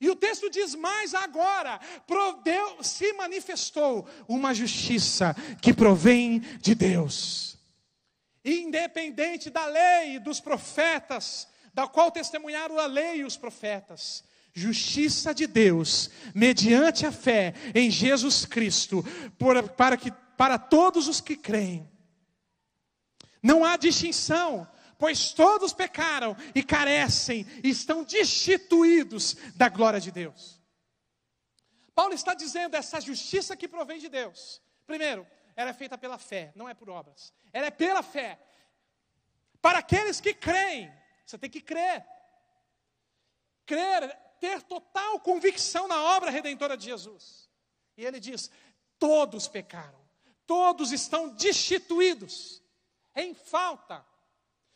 E 0.00 0.10
o 0.10 0.14
texto 0.14 0.50
diz 0.50 0.74
mais 0.74 1.14
agora: 1.14 1.80
se 2.82 3.12
manifestou 3.14 4.06
uma 4.28 4.52
justiça 4.52 5.34
que 5.62 5.72
provém 5.72 6.40
de 6.58 6.74
Deus, 6.74 7.53
independente 8.44 9.48
da 9.48 9.64
lei 9.66 10.16
e 10.16 10.18
dos 10.18 10.40
profetas, 10.40 11.48
da 11.72 11.88
qual 11.88 12.10
testemunharam 12.10 12.78
a 12.78 12.86
lei 12.86 13.20
e 13.20 13.24
os 13.24 13.36
profetas. 13.36 14.22
Justiça 14.52 15.34
de 15.34 15.46
Deus, 15.46 16.10
mediante 16.34 17.04
a 17.06 17.10
fé 17.10 17.54
em 17.74 17.90
Jesus 17.90 18.44
Cristo, 18.44 19.04
por, 19.38 19.68
para, 19.70 19.96
que, 19.96 20.12
para 20.36 20.58
todos 20.58 21.08
os 21.08 21.20
que 21.20 21.36
creem. 21.36 21.90
Não 23.42 23.64
há 23.64 23.76
distinção, 23.76 24.66
pois 24.98 25.32
todos 25.32 25.72
pecaram 25.72 26.36
e 26.54 26.62
carecem, 26.62 27.46
e 27.64 27.70
estão 27.70 28.04
destituídos 28.04 29.36
da 29.56 29.68
glória 29.68 30.00
de 30.00 30.12
Deus. 30.12 30.60
Paulo 31.94 32.14
está 32.14 32.34
dizendo 32.34 32.76
essa 32.76 33.00
justiça 33.00 33.56
que 33.56 33.68
provém 33.68 33.98
de 33.98 34.08
Deus. 34.08 34.60
Primeiro, 34.86 35.26
ela 35.56 35.70
é 35.70 35.72
feita 35.74 35.96
pela 35.96 36.18
fé, 36.18 36.52
não 36.54 36.68
é 36.68 36.74
por 36.74 36.90
obras. 36.90 37.32
Ela 37.52 37.66
é 37.66 37.70
pela 37.70 38.02
fé. 38.02 38.38
Para 39.60 39.78
aqueles 39.78 40.20
que 40.20 40.34
creem, 40.34 40.92
você 41.24 41.38
tem 41.38 41.50
que 41.50 41.60
crer. 41.60 42.06
Crer, 43.64 44.14
ter 44.40 44.62
total 44.62 45.20
convicção 45.20 45.88
na 45.88 46.02
obra 46.16 46.30
redentora 46.30 46.76
de 46.76 46.84
Jesus. 46.84 47.48
E 47.96 48.04
ele 48.04 48.20
diz: 48.20 48.50
todos 48.98 49.48
pecaram, 49.48 50.00
todos 50.46 50.92
estão 50.92 51.28
destituídos, 51.30 52.62
em 53.14 53.34
falta 53.34 54.04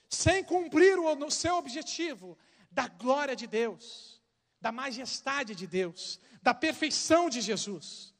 sem 0.08 0.42
cumprir 0.42 0.98
o 0.98 1.30
seu 1.30 1.56
objetivo 1.56 2.38
da 2.70 2.88
glória 2.88 3.36
de 3.36 3.46
Deus, 3.46 4.22
da 4.60 4.72
majestade 4.72 5.54
de 5.54 5.66
Deus, 5.66 6.18
da 6.42 6.54
perfeição 6.54 7.28
de 7.28 7.40
Jesus. 7.40 8.14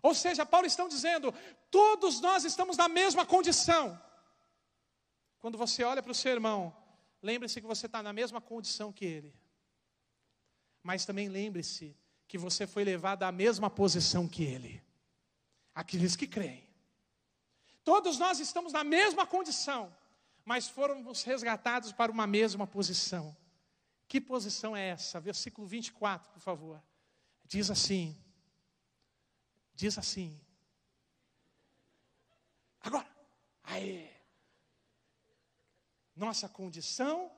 Ou 0.00 0.14
seja, 0.14 0.46
Paulo 0.46 0.66
está 0.66 0.86
dizendo: 0.86 1.34
todos 1.72 2.20
nós 2.20 2.44
estamos 2.44 2.76
na 2.76 2.88
mesma 2.88 3.26
condição. 3.26 4.00
Quando 5.40 5.58
você 5.58 5.82
olha 5.82 6.00
para 6.00 6.12
o 6.12 6.14
seu 6.14 6.30
irmão, 6.30 6.72
lembre-se 7.20 7.60
que 7.60 7.66
você 7.66 7.86
está 7.86 8.00
na 8.00 8.12
mesma 8.12 8.40
condição 8.40 8.92
que 8.92 9.04
ele. 9.04 9.34
Mas 10.84 11.04
também 11.04 11.28
lembre-se 11.28 11.96
que 12.28 12.38
você 12.38 12.64
foi 12.64 12.84
levado 12.84 13.24
à 13.24 13.32
mesma 13.32 13.68
posição 13.68 14.28
que 14.28 14.44
ele. 14.44 14.80
Aqueles 15.74 16.14
que 16.14 16.28
creem. 16.28 16.64
Todos 17.82 18.20
nós 18.20 18.38
estamos 18.38 18.72
na 18.72 18.84
mesma 18.84 19.26
condição 19.26 19.92
mas 20.44 20.68
fomos 20.68 21.22
resgatados 21.22 21.92
para 21.92 22.10
uma 22.10 22.26
mesma 22.26 22.66
posição. 22.66 23.36
Que 24.08 24.20
posição 24.20 24.76
é 24.76 24.88
essa? 24.88 25.20
Versículo 25.20 25.66
24, 25.66 26.30
por 26.32 26.40
favor. 26.40 26.82
Diz 27.44 27.70
assim: 27.70 28.16
Diz 29.74 29.96
assim. 29.96 30.38
Agora, 32.82 33.06
aí. 33.64 34.10
Nossa 36.14 36.48
condição, 36.48 37.30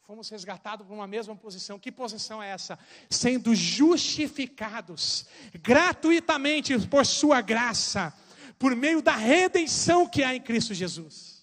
fomos 0.00 0.28
resgatados 0.28 0.86
para 0.86 0.94
uma 0.94 1.06
mesma 1.06 1.36
posição. 1.36 1.78
Que 1.78 1.92
posição 1.92 2.42
é 2.42 2.50
essa? 2.50 2.78
Sendo 3.10 3.54
justificados 3.54 5.26
gratuitamente 5.54 6.78
por 6.88 7.04
Sua 7.04 7.40
graça, 7.40 8.12
por 8.58 8.74
meio 8.74 9.02
da 9.02 9.14
redenção 9.14 10.08
que 10.08 10.22
há 10.22 10.34
em 10.34 10.40
Cristo 10.40 10.72
Jesus 10.72 11.34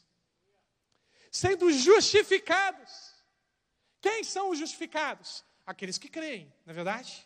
sendo 1.31 1.71
justificados. 1.71 3.15
Quem 4.01 4.23
são 4.23 4.49
os 4.49 4.59
justificados? 4.59 5.45
Aqueles 5.65 5.97
que 5.97 6.09
creem, 6.09 6.53
não 6.65 6.71
é 6.71 6.73
verdade? 6.73 7.25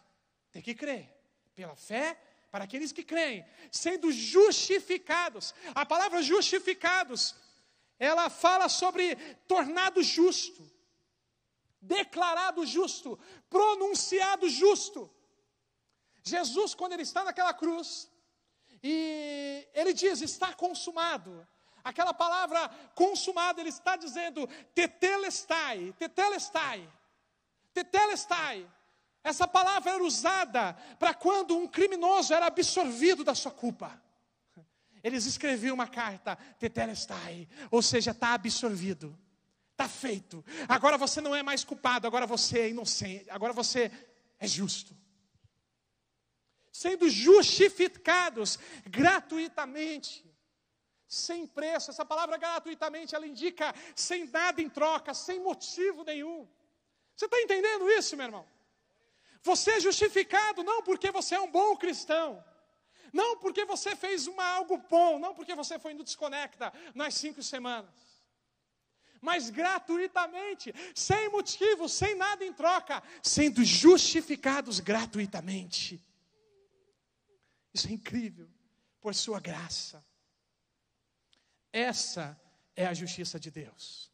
Tem 0.52 0.62
que 0.62 0.76
crer. 0.76 1.12
Pela 1.56 1.76
fé, 1.76 2.18
para 2.56 2.64
aqueles 2.64 2.94
que 2.94 3.04
creem, 3.04 3.46
sendo 3.70 4.10
justificados. 4.14 5.54
A 5.82 5.86
palavra 5.86 6.24
justificados, 6.24 7.36
ela 8.00 8.30
fala 8.30 8.70
sobre 8.70 9.14
tornado 9.46 10.02
justo, 10.02 10.66
declarado 11.82 12.66
justo, 12.66 13.20
pronunciado 13.50 14.48
justo. 14.48 15.14
Jesus, 16.24 16.74
quando 16.74 16.94
ele 16.94 17.02
está 17.02 17.26
naquela 17.26 17.54
cruz, 17.54 18.10
e 18.82 19.68
ele 19.74 19.92
diz: 19.92 20.22
está 20.22 20.54
consumado. 20.54 21.46
Aquela 21.84 22.14
palavra 22.14 22.70
consumada, 22.96 23.60
ele 23.60 23.68
está 23.68 23.98
dizendo 23.98 24.48
tetelestai, 24.74 25.94
tetelestai, 26.00 26.90
tetelestai. 27.74 28.66
Essa 29.26 29.48
palavra 29.48 29.94
era 29.94 30.04
usada 30.04 30.74
para 31.00 31.12
quando 31.12 31.58
um 31.58 31.68
criminoso 31.68 32.32
era 32.32 32.46
absorvido 32.46 33.24
da 33.24 33.34
sua 33.34 33.50
culpa. 33.50 34.00
Eles 35.04 35.26
escreviam 35.26 35.74
uma 35.74 35.88
carta, 35.88 36.36
tetelestai, 36.60 37.48
ou 37.72 37.82
seja, 37.82 38.12
está 38.12 38.36
absorvido, 38.36 39.18
está 39.72 39.90
feito. 39.90 40.46
Agora 40.70 40.96
você 40.96 41.22
não 41.22 41.36
é 41.36 41.42
mais 41.42 41.64
culpado, 41.64 42.06
agora 42.06 42.28
você 42.28 42.60
é 42.60 42.70
inocente, 42.70 43.28
agora 43.32 43.52
você 43.52 43.92
é 44.38 44.46
justo. 44.46 44.96
Sendo 46.72 47.10
justificados 47.10 48.60
gratuitamente 48.86 50.24
sem 51.08 51.48
preço. 51.48 51.90
Essa 51.90 52.06
palavra 52.06 52.38
gratuitamente, 52.38 53.16
ela 53.16 53.26
indica 53.26 53.74
sem 53.96 54.30
nada 54.30 54.62
em 54.62 54.70
troca, 54.70 55.16
sem 55.16 55.40
motivo 55.40 56.04
nenhum. 56.04 56.48
Você 57.16 57.26
está 57.26 57.42
entendendo 57.42 57.90
isso, 57.90 58.16
meu 58.16 58.28
irmão? 58.28 58.55
Você 59.46 59.74
é 59.74 59.80
justificado 59.80 60.64
não 60.64 60.82
porque 60.82 61.12
você 61.12 61.36
é 61.36 61.40
um 61.40 61.52
bom 61.52 61.78
cristão, 61.78 62.44
não 63.14 63.38
porque 63.38 63.64
você 63.64 63.96
fez 63.96 64.26
uma, 64.26 64.44
algo 64.44 64.76
bom, 64.76 65.20
não 65.20 65.36
porque 65.36 65.54
você 65.54 65.78
foi 65.78 65.94
no 65.94 66.04
desconecta 66.04 66.74
nas 66.96 67.14
cinco 67.14 67.44
semanas, 67.44 67.94
mas 69.22 69.52
gratuitamente, 69.52 70.74
sem 70.96 71.30
motivo, 71.30 71.88
sem 71.88 72.16
nada 72.16 72.44
em 72.44 72.52
troca, 72.52 73.04
sendo 73.22 73.64
justificados 73.64 74.80
gratuitamente. 74.80 76.04
Isso 77.72 77.88
é 77.88 77.92
incrível, 77.92 78.50
por 79.00 79.14
Sua 79.14 79.40
graça. 79.40 80.04
Essa 81.72 82.36
é 82.76 82.88
a 82.88 82.96
justiça 82.96 83.40
de 83.40 83.52
Deus. 83.52 84.12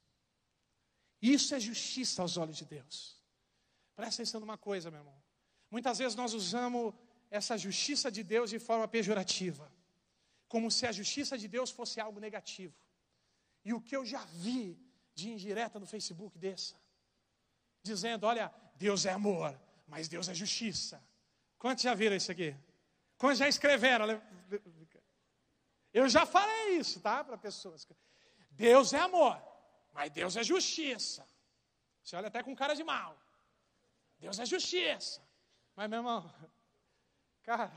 Isso 1.22 1.56
é 1.56 1.60
justiça 1.60 2.22
aos 2.22 2.36
olhos 2.36 2.58
de 2.58 2.66
Deus. 2.66 3.21
Presta 4.02 4.24
atenção 4.24 4.40
numa 4.40 4.58
coisa, 4.58 4.90
meu 4.90 5.00
irmão. 5.02 5.18
Muitas 5.70 6.00
vezes 6.00 6.16
nós 6.16 6.34
usamos 6.34 6.92
essa 7.30 7.56
justiça 7.56 8.10
de 8.12 8.24
Deus 8.24 8.50
de 8.50 8.58
forma 8.58 8.88
pejorativa, 8.88 9.72
como 10.48 10.72
se 10.72 10.88
a 10.88 10.92
justiça 10.92 11.38
de 11.38 11.48
Deus 11.48 11.70
fosse 11.70 12.02
algo 12.02 12.20
negativo. 12.20 12.74
E 13.64 13.72
o 13.76 13.80
que 13.80 13.96
eu 13.96 14.04
já 14.04 14.26
vi 14.46 14.76
de 15.14 15.30
indireta 15.30 15.80
no 15.80 15.86
Facebook 15.86 16.36
dessa, 16.40 16.76
dizendo: 17.84 18.26
olha, 18.26 18.52
Deus 18.74 19.06
é 19.06 19.12
amor, 19.12 19.52
mas 19.86 20.08
Deus 20.08 20.28
é 20.30 20.34
justiça. 20.34 21.00
Quantos 21.60 21.84
já 21.84 21.94
viram 21.94 22.16
isso 22.16 22.32
aqui? 22.32 22.56
Quantos 23.20 23.38
já 23.38 23.48
escreveram? 23.48 24.06
Eu 25.94 26.10
já 26.10 26.26
falei 26.26 26.80
isso, 26.80 27.00
tá? 27.02 27.24
Para 27.24 27.38
pessoas. 27.38 27.88
Deus 28.50 28.94
é 28.94 29.00
amor, 29.00 29.40
mas 29.94 30.10
Deus 30.10 30.36
é 30.38 30.44
justiça. 30.44 31.24
Você 32.02 32.16
olha 32.16 32.30
até 32.30 32.42
com 32.42 32.56
cara 32.56 32.74
de 32.74 32.84
mal. 32.84 33.16
Deus 34.24 34.40
é 34.40 34.46
justiça. 34.46 35.20
Mas, 35.76 35.90
meu 35.90 36.00
irmão, 36.00 36.34
cara, 37.44 37.72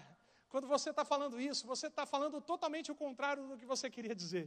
quando 0.49 0.67
você 0.75 0.91
está 0.91 1.05
falando 1.05 1.41
isso, 1.41 1.67
você 1.67 1.87
está 1.87 2.05
falando 2.15 2.41
totalmente 2.41 2.93
o 2.93 2.95
contrário 3.05 3.47
do 3.49 3.57
que 3.57 3.67
você 3.73 3.89
queria 3.91 4.15
dizer. 4.15 4.47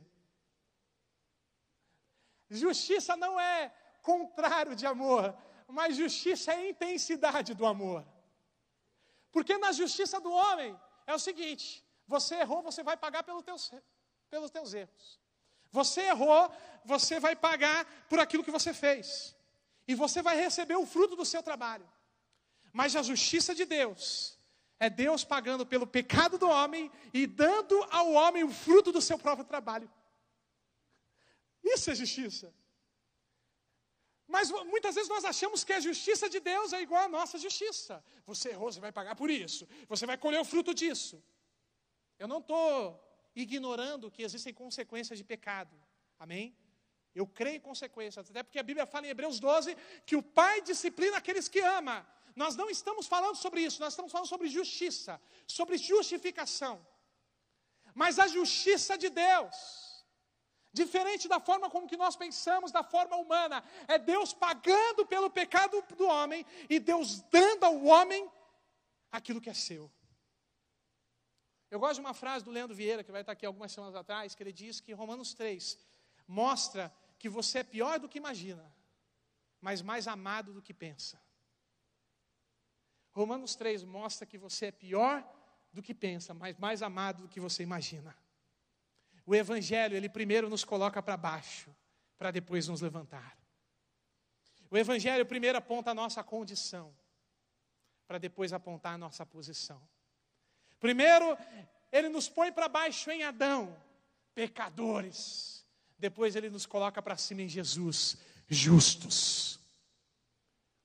Justiça 2.50 3.16
não 3.18 3.40
é 3.40 3.74
contrário 4.02 4.76
de 4.76 4.86
amor, 4.86 5.36
mas 5.68 5.98
justiça 5.98 6.54
é 6.54 6.70
intensidade 6.70 7.54
do 7.54 7.66
amor. 7.66 8.06
Porque 9.32 9.58
na 9.58 9.72
justiça 9.72 10.20
do 10.20 10.32
homem 10.32 10.80
é 11.06 11.14
o 11.14 11.20
seguinte: 11.20 11.84
você 12.08 12.36
errou, 12.36 12.62
você 12.62 12.84
vai 12.84 12.96
pagar 12.96 13.24
pelo 13.24 13.42
teus, 13.42 13.72
pelos 14.30 14.52
teus 14.52 14.74
erros. 14.74 15.20
Você 15.72 16.02
errou, 16.02 16.50
você 16.86 17.20
vai 17.20 17.36
pagar 17.36 17.86
por 18.08 18.20
aquilo 18.20 18.44
que 18.44 18.58
você 18.60 18.74
fez. 18.74 19.36
E 19.88 19.96
você 19.96 20.22
vai 20.22 20.36
receber 20.36 20.76
o 20.76 20.86
fruto 20.86 21.16
do 21.16 21.26
seu 21.26 21.42
trabalho. 21.42 21.88
Mas 22.74 22.96
a 22.96 23.02
justiça 23.02 23.56
de 23.56 23.66
Deus 23.66 24.38
é 24.80 24.90
Deus 24.90 25.24
pagando 25.24 25.66
pelo 25.66 25.88
pecado 25.88 26.38
do 26.38 26.50
homem 26.50 26.92
e 27.14 27.26
dando 27.26 27.76
ao 27.90 28.12
homem 28.12 28.44
o 28.44 28.52
fruto 28.52 28.92
do 28.92 29.02
seu 29.02 29.18
próprio 29.18 29.46
trabalho. 29.46 29.90
Isso 31.64 31.90
é 31.90 31.96
justiça. 31.96 32.54
Mas 34.28 34.52
muitas 34.52 34.94
vezes 34.96 35.10
nós 35.10 35.24
achamos 35.24 35.64
que 35.64 35.72
a 35.72 35.80
justiça 35.80 36.30
de 36.30 36.40
Deus 36.40 36.74
é 36.74 36.82
igual 36.82 37.06
à 37.06 37.08
nossa 37.08 37.38
justiça. 37.38 38.04
Você 38.26 38.50
errou, 38.50 38.72
você 38.72 38.80
vai 38.80 38.92
pagar 38.92 39.16
por 39.16 39.30
isso. 39.30 39.68
Você 39.88 40.06
vai 40.06 40.18
colher 40.18 40.40
o 40.40 40.46
fruto 40.46 40.74
disso. 40.74 41.24
Eu 42.20 42.28
não 42.28 42.40
estou 42.40 43.02
ignorando 43.34 44.12
que 44.12 44.24
existem 44.24 44.54
consequências 44.54 45.18
de 45.18 45.24
pecado. 45.24 45.76
Amém? 46.20 46.56
Eu 47.18 47.28
creio 47.40 47.58
em 47.58 47.60
consequências. 47.60 48.30
Até 48.30 48.44
porque 48.44 48.60
a 48.60 48.68
Bíblia 48.70 48.86
fala 48.86 49.08
em 49.08 49.10
Hebreus 49.10 49.40
12 49.40 49.76
que 50.06 50.16
o 50.16 50.22
Pai 50.40 50.62
disciplina 50.62 51.18
aqueles 51.18 51.48
que 51.48 51.60
ama. 51.60 51.98
Nós 52.36 52.56
não 52.56 52.70
estamos 52.70 53.08
falando 53.08 53.36
sobre 53.36 53.62
isso, 53.62 53.82
nós 53.82 53.94
estamos 53.94 54.12
falando 54.12 54.28
sobre 54.28 54.48
justiça, 54.48 55.20
sobre 55.48 55.76
justificação. 55.78 56.76
Mas 57.96 58.20
a 58.20 58.28
justiça 58.28 58.96
de 58.96 59.10
Deus, 59.10 59.56
diferente 60.72 61.28
da 61.28 61.40
forma 61.40 61.72
como 61.72 61.88
que 61.88 61.98
nós 61.98 62.16
pensamos, 62.16 62.72
da 62.72 62.84
forma 62.84 63.16
humana, 63.16 63.64
é 63.88 63.98
Deus 63.98 64.34
pagando 64.34 65.04
pelo 65.14 65.32
pecado 65.32 65.84
do 65.98 66.06
homem 66.06 66.46
e 66.70 66.80
Deus 66.80 67.22
dando 67.38 67.64
ao 67.64 67.84
homem 67.86 68.30
aquilo 69.12 69.42
que 69.42 69.50
é 69.50 69.56
seu. 69.56 69.92
Eu 71.72 71.80
gosto 71.80 71.96
de 71.96 72.02
uma 72.02 72.14
frase 72.14 72.46
do 72.46 72.52
Leandro 72.52 72.76
Vieira, 72.76 73.04
que 73.04 73.12
vai 73.12 73.22
estar 73.22 73.34
aqui 73.34 73.48
algumas 73.48 73.72
semanas 73.72 73.96
atrás, 73.96 74.36
que 74.36 74.44
ele 74.44 74.54
diz 74.54 74.80
que 74.80 74.94
Romanos 74.94 75.34
3 75.34 75.78
mostra 76.28 76.94
que 77.18 77.30
você 77.30 77.60
é 77.60 77.64
pior 77.64 78.00
do 78.00 78.08
que 78.08 78.18
imagina, 78.18 78.72
mas 79.60 79.82
mais 79.82 80.08
amado 80.08 80.54
do 80.54 80.62
que 80.62 80.74
pensa. 80.74 81.20
Romanos 83.12 83.56
3 83.56 83.84
mostra 83.84 84.28
que 84.28 84.38
você 84.38 84.68
é 84.68 84.72
pior 84.72 85.28
do 85.74 85.82
que 85.82 85.94
pensa, 85.94 86.34
mas 86.34 86.58
mais 86.58 86.82
amado 86.82 87.24
do 87.24 87.30
que 87.30 87.40
você 87.40 87.64
imagina. 87.64 88.16
O 89.26 89.36
Evangelho, 89.36 89.96
ele 89.96 90.08
primeiro 90.08 90.50
nos 90.50 90.64
coloca 90.64 91.02
para 91.02 91.18
baixo, 91.18 91.76
para 92.18 92.32
depois 92.32 92.68
nos 92.68 92.82
levantar. 92.82 93.38
O 94.70 94.78
Evangelho 94.78 95.26
primeiro 95.26 95.58
aponta 95.58 95.92
a 95.92 95.94
nossa 95.94 96.24
condição, 96.24 96.96
para 98.08 98.18
depois 98.18 98.54
apontar 98.54 98.94
a 98.94 98.98
nossa 98.98 99.26
posição. 99.26 99.82
Primeiro, 100.80 101.38
ele 101.92 102.10
nos 102.10 102.30
põe 102.30 102.52
para 102.52 102.70
baixo 102.70 103.10
em 103.10 103.24
Adão, 103.24 103.76
pecadores. 104.36 105.57
Depois, 105.98 106.36
ele 106.36 106.50
nos 106.50 106.66
coloca 106.66 107.02
para 107.02 107.18
cima 107.18 107.42
em 107.42 107.50
Jesus, 107.50 108.18
justos. 108.48 109.60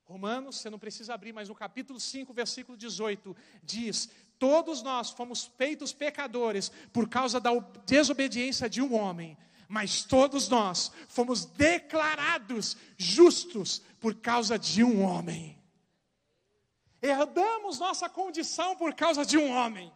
Romanos, 0.03 0.57
você 0.57 0.69
não 0.69 0.79
precisa 0.79 1.13
abrir, 1.13 1.31
mas 1.33 1.49
no 1.49 1.55
capítulo 1.55 1.99
5, 1.99 2.33
versículo 2.33 2.77
18, 2.77 3.35
diz: 3.63 4.09
Todos 4.37 4.81
nós 4.81 5.11
fomos 5.11 5.45
feitos 5.57 5.93
pecadores 5.93 6.69
por 6.91 7.07
causa 7.07 7.39
da 7.39 7.51
desobediência 7.85 8.69
de 8.69 8.81
um 8.81 8.93
homem, 8.93 9.37
mas 9.67 10.03
todos 10.03 10.49
nós 10.49 10.91
fomos 11.07 11.45
declarados 11.45 12.75
justos 12.97 13.79
por 13.99 14.15
causa 14.15 14.57
de 14.59 14.83
um 14.83 15.01
homem. 15.01 15.57
Herdamos 17.01 17.79
nossa 17.79 18.09
condição 18.09 18.75
por 18.75 18.93
causa 18.93 19.25
de 19.25 19.37
um 19.37 19.51
homem. 19.51 19.91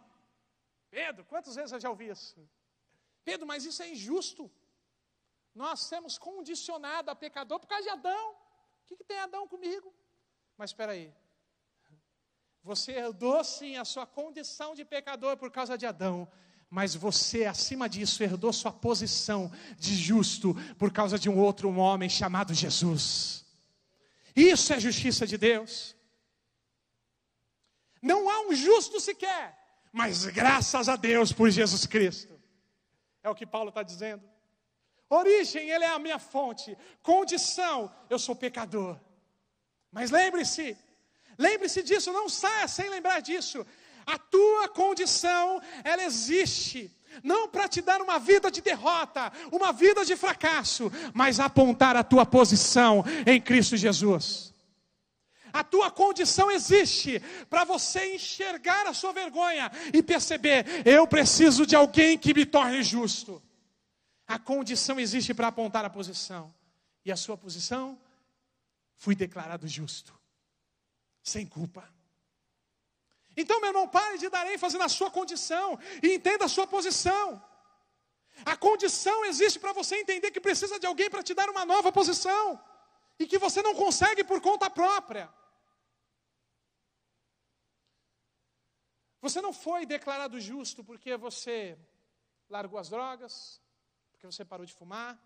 Pedro, 0.90 1.24
quantas 1.24 1.54
vezes 1.54 1.72
eu 1.72 1.80
já 1.80 1.90
ouvi 1.90 2.08
isso? 2.08 2.36
Pedro, 3.24 3.46
mas 3.46 3.64
isso 3.64 3.82
é 3.82 3.90
injusto. 3.90 4.50
Nós 5.54 5.80
somos 5.80 6.18
condicionados 6.18 7.10
a 7.10 7.14
pecador 7.14 7.58
por 7.58 7.66
causa 7.66 7.84
de 7.84 7.90
Adão. 7.90 8.30
O 8.30 8.86
que, 8.86 8.96
que 8.96 9.04
tem 9.04 9.18
Adão 9.18 9.46
comigo? 9.46 9.92
Mas 10.56 10.70
espera 10.70 10.92
aí. 10.92 11.12
Você 12.62 12.92
herdou 12.92 13.42
sim 13.44 13.76
a 13.76 13.84
sua 13.84 14.06
condição 14.06 14.74
de 14.74 14.84
pecador 14.84 15.36
por 15.36 15.50
causa 15.50 15.78
de 15.78 15.86
Adão, 15.86 16.28
mas 16.68 16.94
você, 16.94 17.46
acima 17.46 17.88
disso, 17.88 18.22
herdou 18.22 18.52
sua 18.52 18.72
posição 18.72 19.50
de 19.78 19.94
justo 19.96 20.54
por 20.78 20.92
causa 20.92 21.18
de 21.18 21.30
um 21.30 21.38
outro 21.38 21.74
homem 21.76 22.08
chamado 22.08 22.52
Jesus. 22.52 23.46
Isso 24.36 24.72
é 24.72 24.78
justiça 24.78 25.26
de 25.26 25.38
Deus. 25.38 25.96
Não 28.02 28.28
há 28.28 28.42
um 28.48 28.54
justo 28.54 29.00
sequer, 29.00 29.58
mas 29.92 30.26
graças 30.26 30.88
a 30.88 30.96
Deus 30.96 31.32
por 31.32 31.50
Jesus 31.50 31.86
Cristo. 31.86 32.38
É 33.22 33.30
o 33.30 33.34
que 33.34 33.46
Paulo 33.46 33.70
está 33.70 33.82
dizendo. 33.82 34.22
Origem, 35.10 35.70
ele 35.70 35.84
é 35.84 35.88
a 35.88 35.98
minha 35.98 36.18
fonte. 36.18 36.76
Condição, 37.02 37.90
eu 38.10 38.18
sou 38.18 38.36
pecador. 38.36 38.98
Mas 39.90 40.10
lembre-se, 40.10 40.76
lembre-se 41.38 41.82
disso, 41.82 42.12
não 42.12 42.28
saia 42.28 42.68
sem 42.68 42.90
lembrar 42.90 43.20
disso. 43.20 43.66
A 44.06 44.18
tua 44.18 44.68
condição, 44.68 45.60
ela 45.82 46.04
existe, 46.04 46.90
não 47.22 47.48
para 47.48 47.68
te 47.68 47.80
dar 47.80 48.02
uma 48.02 48.18
vida 48.18 48.50
de 48.50 48.60
derrota, 48.60 49.32
uma 49.50 49.72
vida 49.72 50.04
de 50.04 50.14
fracasso, 50.14 50.92
mas 51.14 51.40
apontar 51.40 51.96
a 51.96 52.04
tua 52.04 52.26
posição 52.26 53.02
em 53.26 53.40
Cristo 53.40 53.76
Jesus. 53.76 54.52
A 55.50 55.64
tua 55.64 55.90
condição 55.90 56.50
existe 56.50 57.22
para 57.48 57.64
você 57.64 58.14
enxergar 58.14 58.86
a 58.86 58.92
sua 58.92 59.12
vergonha 59.12 59.70
e 59.92 60.02
perceber: 60.02 60.66
eu 60.84 61.06
preciso 61.06 61.66
de 61.66 61.74
alguém 61.74 62.18
que 62.18 62.34
me 62.34 62.44
torne 62.44 62.82
justo. 62.82 63.42
A 64.28 64.38
condição 64.38 65.00
existe 65.00 65.32
para 65.32 65.48
apontar 65.48 65.86
a 65.86 65.90
posição. 65.90 66.54
E 67.02 67.10
a 67.10 67.16
sua 67.16 67.36
posição 67.38 67.98
fui 68.94 69.14
declarado 69.14 69.66
justo, 69.66 70.12
sem 71.22 71.46
culpa. 71.46 71.88
Então, 73.34 73.60
meu 73.60 73.70
irmão, 73.70 73.88
pare 73.88 74.18
de 74.18 74.28
dar 74.28 74.46
ênfase 74.52 74.76
na 74.76 74.88
sua 74.88 75.10
condição 75.10 75.78
e 76.02 76.14
entenda 76.16 76.44
a 76.44 76.48
sua 76.48 76.66
posição. 76.66 77.42
A 78.44 78.56
condição 78.56 79.24
existe 79.24 79.58
para 79.58 79.72
você 79.72 79.96
entender 79.96 80.30
que 80.30 80.40
precisa 80.40 80.78
de 80.78 80.86
alguém 80.86 81.08
para 81.08 81.22
te 81.22 81.32
dar 81.32 81.48
uma 81.48 81.64
nova 81.64 81.90
posição 81.90 82.62
e 83.18 83.26
que 83.26 83.38
você 83.38 83.62
não 83.62 83.74
consegue 83.74 84.22
por 84.22 84.40
conta 84.40 84.68
própria. 84.68 85.32
Você 89.22 89.40
não 89.40 89.52
foi 89.52 89.86
declarado 89.86 90.38
justo 90.38 90.84
porque 90.84 91.16
você 91.16 91.78
largou 92.50 92.78
as 92.78 92.88
drogas, 92.88 93.60
porque 94.18 94.26
você 94.26 94.44
parou 94.44 94.66
de 94.66 94.72
fumar, 94.72 95.16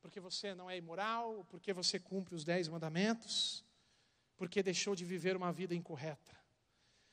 porque 0.00 0.20
você 0.20 0.54
não 0.54 0.70
é 0.70 0.78
imoral, 0.78 1.44
porque 1.48 1.72
você 1.72 1.98
cumpre 1.98 2.36
os 2.36 2.44
dez 2.44 2.68
mandamentos, 2.68 3.64
porque 4.36 4.62
deixou 4.62 4.94
de 4.94 5.04
viver 5.04 5.36
uma 5.36 5.52
vida 5.52 5.74
incorreta. 5.74 6.32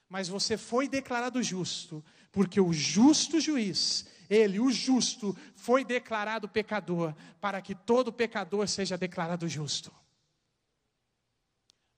Mas 0.08 0.28
você 0.28 0.58
foi 0.58 0.88
declarado 0.88 1.42
justo, 1.42 2.06
porque 2.32 2.62
o 2.62 2.72
justo 2.72 3.40
juiz, 3.40 4.06
ele, 4.30 4.60
o 4.60 4.70
justo, 4.70 5.36
foi 5.56 5.84
declarado 5.84 6.48
pecador, 6.48 7.16
para 7.40 7.60
que 7.64 7.74
todo 7.74 8.14
pecador 8.14 8.68
seja 8.68 8.96
declarado 8.96 9.50
justo. 9.50 9.92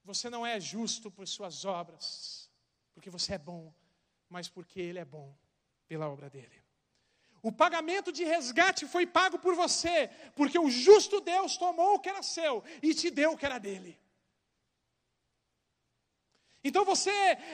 Você 0.06 0.30
não 0.30 0.45
é 0.45 0.62
justo 0.62 1.12
por 1.12 1.28
suas 1.28 1.66
obras, 1.66 2.49
porque 2.93 3.10
você 3.10 3.34
é 3.34 3.38
bom, 3.38 3.74
mas 4.30 4.47
porque 4.47 4.80
ele 4.80 4.99
é 4.99 5.06
bom 5.06 5.36
pela 5.89 6.08
obra 6.08 6.30
dele. 6.30 6.62
O 7.44 7.52
pagamento 7.52 8.10
de 8.10 8.24
resgate 8.24 8.88
foi 8.88 9.06
pago 9.06 9.38
por 9.38 9.54
você, 9.54 10.10
porque 10.34 10.58
o 10.58 10.70
justo 10.70 11.20
Deus 11.20 11.58
tomou 11.58 11.96
o 11.96 12.00
que 12.00 12.08
era 12.08 12.24
seu 12.24 12.64
e 12.82 12.94
te 12.94 13.10
deu 13.12 13.34
o 13.34 13.38
que 13.38 13.46
era 13.46 13.58
dele. 13.60 14.00
Então 16.64 16.86
você 16.86 17.12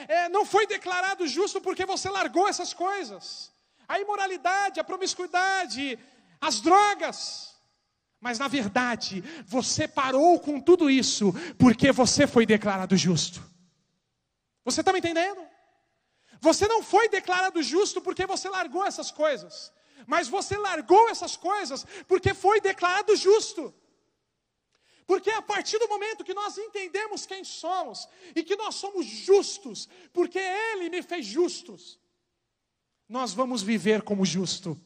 é, 0.08 0.30
não 0.30 0.46
foi 0.46 0.68
declarado 0.68 1.28
justo 1.28 1.60
porque 1.60 1.88
você 1.88 2.08
largou 2.08 2.48
essas 2.48 2.72
coisas. 2.72 3.52
A 3.88 4.00
imoralidade, 4.00 4.80
a 4.80 4.84
promiscuidade, 4.84 5.98
as 6.40 6.62
drogas. 6.62 7.56
Mas 8.22 8.38
na 8.38 8.48
verdade, 8.48 9.24
você 9.48 9.88
parou 9.88 10.40
com 10.40 10.62
tudo 10.62 10.88
isso 10.88 11.34
porque 11.58 11.92
você 11.92 12.28
foi 12.28 12.46
declarado 12.46 12.96
justo. 12.96 13.42
Você 14.64 14.82
está 14.82 14.94
me 14.94 15.00
entendendo? 15.00 15.42
Você 16.40 16.68
não 16.68 16.84
foi 16.84 17.10
declarado 17.10 17.64
justo 17.64 18.00
porque 18.00 18.28
você 18.28 18.48
largou 18.48 18.86
essas 18.86 19.10
coisas, 19.10 19.74
mas 20.08 20.28
você 20.28 20.58
largou 20.58 21.10
essas 21.10 21.36
coisas 21.36 21.86
porque 22.08 22.34
foi 22.34 22.60
declarado 22.60 23.16
justo. 23.16 23.74
Porque 25.06 25.32
a 25.32 25.42
partir 25.42 25.80
do 25.80 25.88
momento 25.88 26.24
que 26.24 26.36
nós 26.36 26.58
entendemos 26.58 27.26
quem 27.26 27.44
somos 27.44 28.08
e 28.36 28.44
que 28.44 28.56
nós 28.56 28.76
somos 28.76 29.06
justos, 29.06 29.90
porque 30.14 30.38
Ele 30.38 30.90
me 30.90 31.02
fez 31.02 31.26
justos, 31.26 32.00
nós 33.08 33.34
vamos 33.34 33.64
viver 33.64 34.04
como 34.04 34.24
justo. 34.24 34.80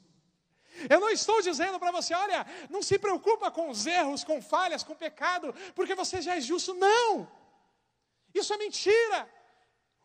Eu 0.89 0.99
não 0.99 1.09
estou 1.09 1.41
dizendo 1.41 1.77
para 1.77 1.91
você, 1.91 2.13
olha, 2.13 2.45
não 2.69 2.81
se 2.81 2.97
preocupa 2.97 3.51
com 3.51 3.69
os 3.69 3.85
erros, 3.85 4.23
com 4.23 4.41
falhas, 4.41 4.81
com 4.81 4.95
pecado, 4.95 5.53
porque 5.75 5.93
você 5.93 6.21
já 6.21 6.35
é 6.35 6.41
justo. 6.41 6.73
Não! 6.73 7.29
Isso 8.33 8.53
é 8.53 8.57
mentira. 8.57 9.29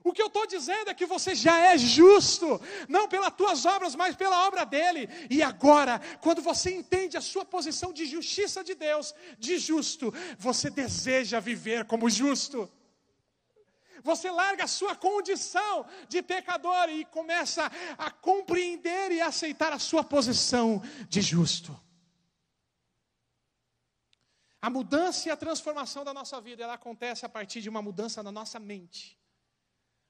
O 0.05 0.13
que 0.13 0.23
eu 0.23 0.29
estou 0.29 0.47
dizendo 0.47 0.91
é 0.91 0.95
que 0.95 1.05
você 1.07 1.35
já 1.35 1.59
é 1.59 1.77
justo, 1.77 2.61
não 2.89 3.09
pelas 3.09 3.35
tuas 3.35 3.67
obras, 3.67 3.97
mas 3.97 4.15
pela 4.15 4.47
obra 4.47 4.65
dele. 4.65 5.09
E 5.29 5.43
agora, 5.43 6.01
quando 6.21 6.41
você 6.41 6.71
entende 6.71 7.17
a 7.17 7.21
sua 7.21 7.45
posição 7.45 7.93
de 7.93 8.07
justiça 8.07 8.63
de 8.63 8.75
Deus, 8.75 9.15
de 9.39 9.59
justo, 9.59 10.15
você 10.39 10.71
deseja 10.71 11.41
viver 11.41 11.85
como 11.85 12.09
justo. 12.09 12.71
Você 14.05 14.31
larga 14.31 14.65
a 14.65 14.69
sua 14.69 14.95
condição 14.95 15.85
de 16.09 16.23
pecador 16.23 16.89
e 16.89 17.05
começa 17.05 17.71
a 17.99 18.11
compreender 18.11 19.11
e 19.11 19.21
aceitar 19.21 19.73
a 19.73 19.81
sua 19.81 20.05
posição 20.05 20.81
de 21.09 21.21
justo. 21.21 21.79
A 24.63 24.71
mudança 24.71 25.29
e 25.29 25.33
a 25.33 25.37
transformação 25.37 26.05
da 26.05 26.15
nossa 26.15 26.41
vida, 26.41 26.63
ela 26.63 26.75
acontece 26.75 27.27
a 27.27 27.29
partir 27.29 27.61
de 27.61 27.69
uma 27.69 27.83
mudança 27.83 28.23
na 28.23 28.31
nossa 28.31 28.59
mente. 28.61 29.18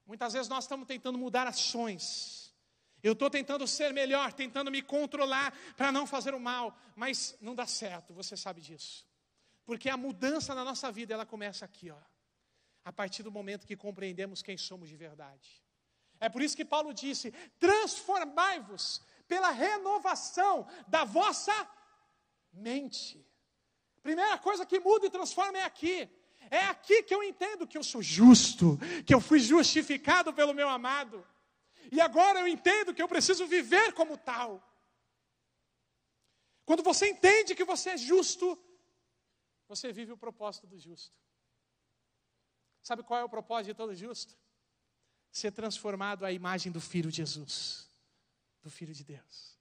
Muitas 0.09 0.33
vezes 0.33 0.49
nós 0.49 0.65
estamos 0.65 0.85
tentando 0.85 1.17
mudar 1.17 1.47
ações. 1.47 2.53
Eu 3.01 3.13
estou 3.13 3.29
tentando 3.29 3.65
ser 3.65 3.93
melhor, 3.93 4.33
tentando 4.33 4.69
me 4.69 4.81
controlar 4.81 5.53
para 5.77 5.89
não 5.89 6.05
fazer 6.05 6.33
o 6.33 6.39
mal, 6.39 6.77
mas 6.95 7.37
não 7.39 7.55
dá 7.55 7.65
certo, 7.65 8.13
você 8.13 8.35
sabe 8.35 8.59
disso. 8.59 9.07
Porque 9.65 9.87
a 9.89 9.95
mudança 9.95 10.53
na 10.53 10.65
nossa 10.65 10.91
vida, 10.91 11.13
ela 11.13 11.25
começa 11.25 11.63
aqui, 11.63 11.89
ó 11.91 12.01
a 12.89 12.91
partir 12.91 13.21
do 13.21 13.31
momento 13.31 13.67
que 13.67 13.75
compreendemos 13.75 14.41
quem 14.41 14.57
somos 14.57 14.89
de 14.89 14.97
verdade. 14.97 15.63
É 16.19 16.27
por 16.27 16.41
isso 16.41 16.57
que 16.57 16.65
Paulo 16.65 16.91
disse: 16.93 17.31
transformai-vos 17.59 19.01
pela 19.27 19.51
renovação 19.51 20.67
da 20.87 21.03
vossa 21.03 21.53
mente. 22.51 23.25
Primeira 24.01 24.37
coisa 24.39 24.65
que 24.65 24.79
muda 24.79 25.05
e 25.05 25.09
transforma 25.09 25.59
é 25.59 25.63
aqui. 25.63 26.09
É 26.51 26.65
aqui 26.65 27.03
que 27.03 27.13
eu 27.13 27.23
entendo 27.23 27.67
que 27.67 27.77
eu 27.77 27.83
sou 27.83 28.01
justo, 28.01 28.77
que 29.05 29.13
eu 29.13 29.21
fui 29.21 29.39
justificado 29.39 30.33
pelo 30.33 30.53
meu 30.53 30.67
amado. 30.67 31.25
E 31.91 31.99
agora 32.01 32.39
eu 32.39 32.47
entendo 32.47 32.93
que 32.93 33.01
eu 33.01 33.07
preciso 33.07 33.45
viver 33.47 33.93
como 33.93 34.17
tal. 34.17 34.63
Quando 36.65 36.83
você 36.83 37.07
entende 37.07 37.55
que 37.55 37.63
você 37.63 37.91
é 37.91 37.97
justo, 37.97 38.57
você 39.67 39.91
vive 39.91 40.11
o 40.11 40.17
propósito 40.17 40.67
do 40.67 40.77
justo. 40.77 41.15
Sabe 42.81 43.03
qual 43.03 43.19
é 43.19 43.23
o 43.23 43.29
propósito 43.29 43.67
de 43.67 43.73
todo 43.73 43.95
justo? 43.95 44.37
Ser 45.31 45.51
transformado 45.51 46.25
à 46.25 46.31
imagem 46.31 46.71
do 46.71 46.81
Filho 46.81 47.11
de 47.11 47.17
Jesus, 47.17 47.89
do 48.61 48.69
Filho 48.69 48.93
de 48.93 49.03
Deus. 49.03 49.57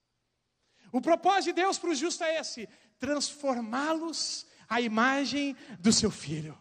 O 0.92 1.00
propósito 1.00 1.44
de 1.44 1.52
Deus 1.52 1.78
para 1.78 1.90
o 1.90 1.94
justo 1.94 2.24
é 2.24 2.38
esse: 2.38 2.68
transformá-los 2.98 4.46
à 4.68 4.80
imagem 4.80 5.56
do 5.78 5.92
seu 5.92 6.10
Filho. 6.10 6.58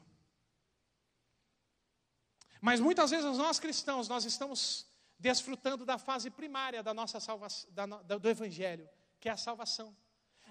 Mas 2.61 2.79
muitas 2.79 3.11
vezes 3.11 3.37
nós 3.37 3.59
cristãos, 3.59 4.07
nós 4.07 4.25
estamos 4.25 4.87
desfrutando 5.19 5.85
da 5.85 5.97
fase 5.97 6.29
primária 6.29 6.83
da 6.83 6.93
nossa 6.93 7.19
salvação, 7.19 7.69
da, 7.71 7.85
do 7.85 8.29
Evangelho, 8.29 8.89
que 9.19 9.29
é 9.29 9.31
a 9.31 9.37
salvação. 9.37 9.95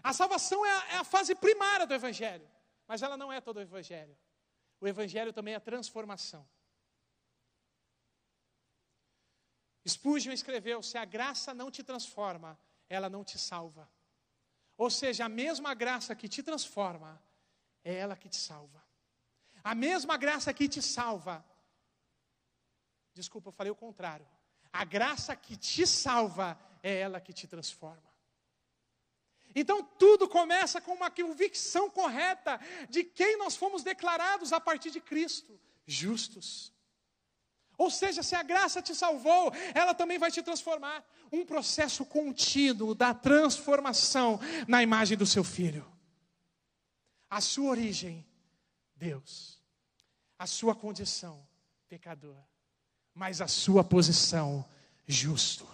A 0.03 0.13
salvação 0.13 0.65
é 0.65 0.73
a, 0.73 0.89
é 0.93 0.97
a 0.97 1.05
fase 1.05 1.35
primária 1.35 1.87
do 1.87 1.95
Evangelho, 1.95 2.49
mas 2.87 3.03
ela 3.03 3.17
não 3.17 3.33
é 3.33 3.41
todo 3.41 3.59
o 3.59 3.61
Evangelho. 3.61 4.17
O 4.81 4.87
Evangelho 4.87 5.33
também 5.33 5.55
é 5.55 5.61
transformação. 5.61 6.47
Spurgeon 9.87 10.33
escreveu: 10.33 10.83
se 10.83 10.99
a 10.99 11.05
graça 11.05 11.55
não 11.55 11.71
te 11.71 11.83
transforma, 11.83 12.59
ela 12.89 13.09
não 13.09 13.25
te 13.25 13.39
salva. 13.39 13.89
Ou 14.77 14.91
seja, 14.91 15.25
a 15.25 15.29
mesma 15.29 15.73
graça 15.75 16.15
que 16.15 16.29
te 16.29 16.43
transforma, 16.43 17.23
é 17.83 17.95
ela 17.95 18.17
que 18.17 18.29
te 18.29 18.37
salva. 18.37 18.85
A 19.63 19.75
mesma 19.75 20.17
graça 20.17 20.53
que 20.53 20.69
te 20.69 20.83
salva, 20.83 21.45
desculpa, 23.17 23.49
eu 23.49 23.53
falei 23.53 23.73
o 23.73 23.77
contrário. 23.77 24.27
A 24.73 24.85
graça 24.85 25.35
que 25.35 25.57
te 25.57 25.87
salva 25.87 26.59
é 26.83 27.01
ela 27.01 27.21
que 27.21 27.33
te 27.33 27.47
transforma. 27.47 28.03
Então 29.55 29.83
tudo 29.83 30.29
começa 30.29 30.81
com 30.83 30.93
uma 30.93 31.11
convicção 31.11 31.89
correta 31.89 32.61
de 32.91 33.03
quem 33.03 33.39
nós 33.39 33.57
fomos 33.57 33.83
declarados 33.83 34.53
a 34.53 34.61
partir 34.61 34.91
de 34.91 35.01
Cristo, 35.01 35.59
justos. 35.87 36.73
Ou 37.79 37.91
seja, 37.91 38.23
se 38.23 38.35
a 38.35 38.43
graça 38.43 38.83
te 38.83 38.95
salvou, 38.95 39.53
ela 39.75 39.95
também 39.95 40.19
vai 40.19 40.31
te 40.31 40.43
transformar. 40.43 41.05
Um 41.33 41.45
processo 41.45 42.05
contínuo 42.05 42.95
da 42.95 43.15
transformação 43.15 44.39
na 44.69 44.83
imagem 44.83 45.17
do 45.17 45.27
seu 45.27 45.43
filho. 45.43 45.91
A 47.29 47.41
sua 47.41 47.71
origem, 47.71 48.27
Deus. 48.95 49.59
A 50.39 50.47
sua 50.47 50.75
condição, 50.75 51.47
pecador. 51.89 52.37
Mas 53.17 53.41
a 53.41 53.49
sua 53.49 53.83
posição, 53.83 54.63
justo. 55.07 55.67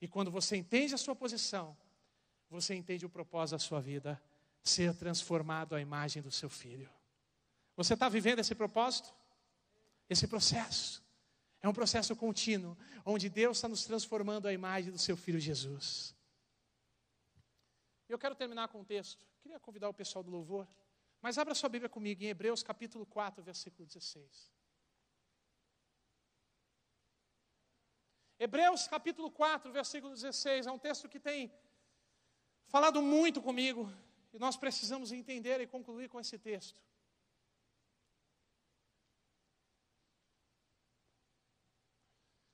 E 0.00 0.06
quando 0.06 0.30
você 0.30 0.54
entende 0.56 0.94
a 0.94 0.96
sua 0.96 1.16
posição, 1.16 1.76
você 2.48 2.76
entende 2.76 3.04
o 3.04 3.08
propósito 3.08 3.56
da 3.56 3.58
sua 3.58 3.80
vida? 3.80 4.22
Ser 4.62 4.94
transformado 4.94 5.74
à 5.74 5.80
imagem 5.80 6.22
do 6.22 6.30
seu 6.30 6.48
filho. 6.48 6.88
Você 7.76 7.94
está 7.94 8.08
vivendo 8.08 8.38
esse 8.38 8.54
propósito? 8.54 9.12
Esse 10.08 10.28
processo. 10.28 11.02
É 11.60 11.68
um 11.68 11.72
processo 11.72 12.14
contínuo, 12.14 12.78
onde 13.04 13.28
Deus 13.28 13.56
está 13.56 13.66
nos 13.66 13.84
transformando 13.84 14.46
à 14.46 14.52
imagem 14.52 14.92
do 14.92 14.98
seu 14.98 15.16
filho 15.16 15.40
Jesus. 15.40 16.14
Eu 18.08 18.16
quero 18.16 18.36
terminar 18.36 18.68
com 18.68 18.82
um 18.82 18.84
texto. 18.84 19.26
Queria 19.42 19.58
convidar 19.58 19.88
o 19.88 19.94
pessoal 19.94 20.22
do 20.22 20.30
louvor. 20.30 20.68
Mas 21.20 21.36
abra 21.36 21.52
sua 21.52 21.68
Bíblia 21.68 21.88
comigo 21.88 22.22
em 22.22 22.26
Hebreus 22.26 22.62
capítulo 22.62 23.04
4, 23.04 23.42
versículo 23.42 23.84
16. 23.84 24.53
Hebreus 28.38 28.88
capítulo 28.88 29.30
4, 29.30 29.70
versículo 29.72 30.12
16, 30.12 30.66
é 30.66 30.72
um 30.72 30.78
texto 30.78 31.08
que 31.08 31.20
tem 31.20 31.52
falado 32.66 33.00
muito 33.00 33.40
comigo 33.40 33.90
e 34.32 34.38
nós 34.38 34.56
precisamos 34.56 35.12
entender 35.12 35.60
e 35.60 35.66
concluir 35.66 36.08
com 36.08 36.18
esse 36.18 36.38
texto. 36.38 36.82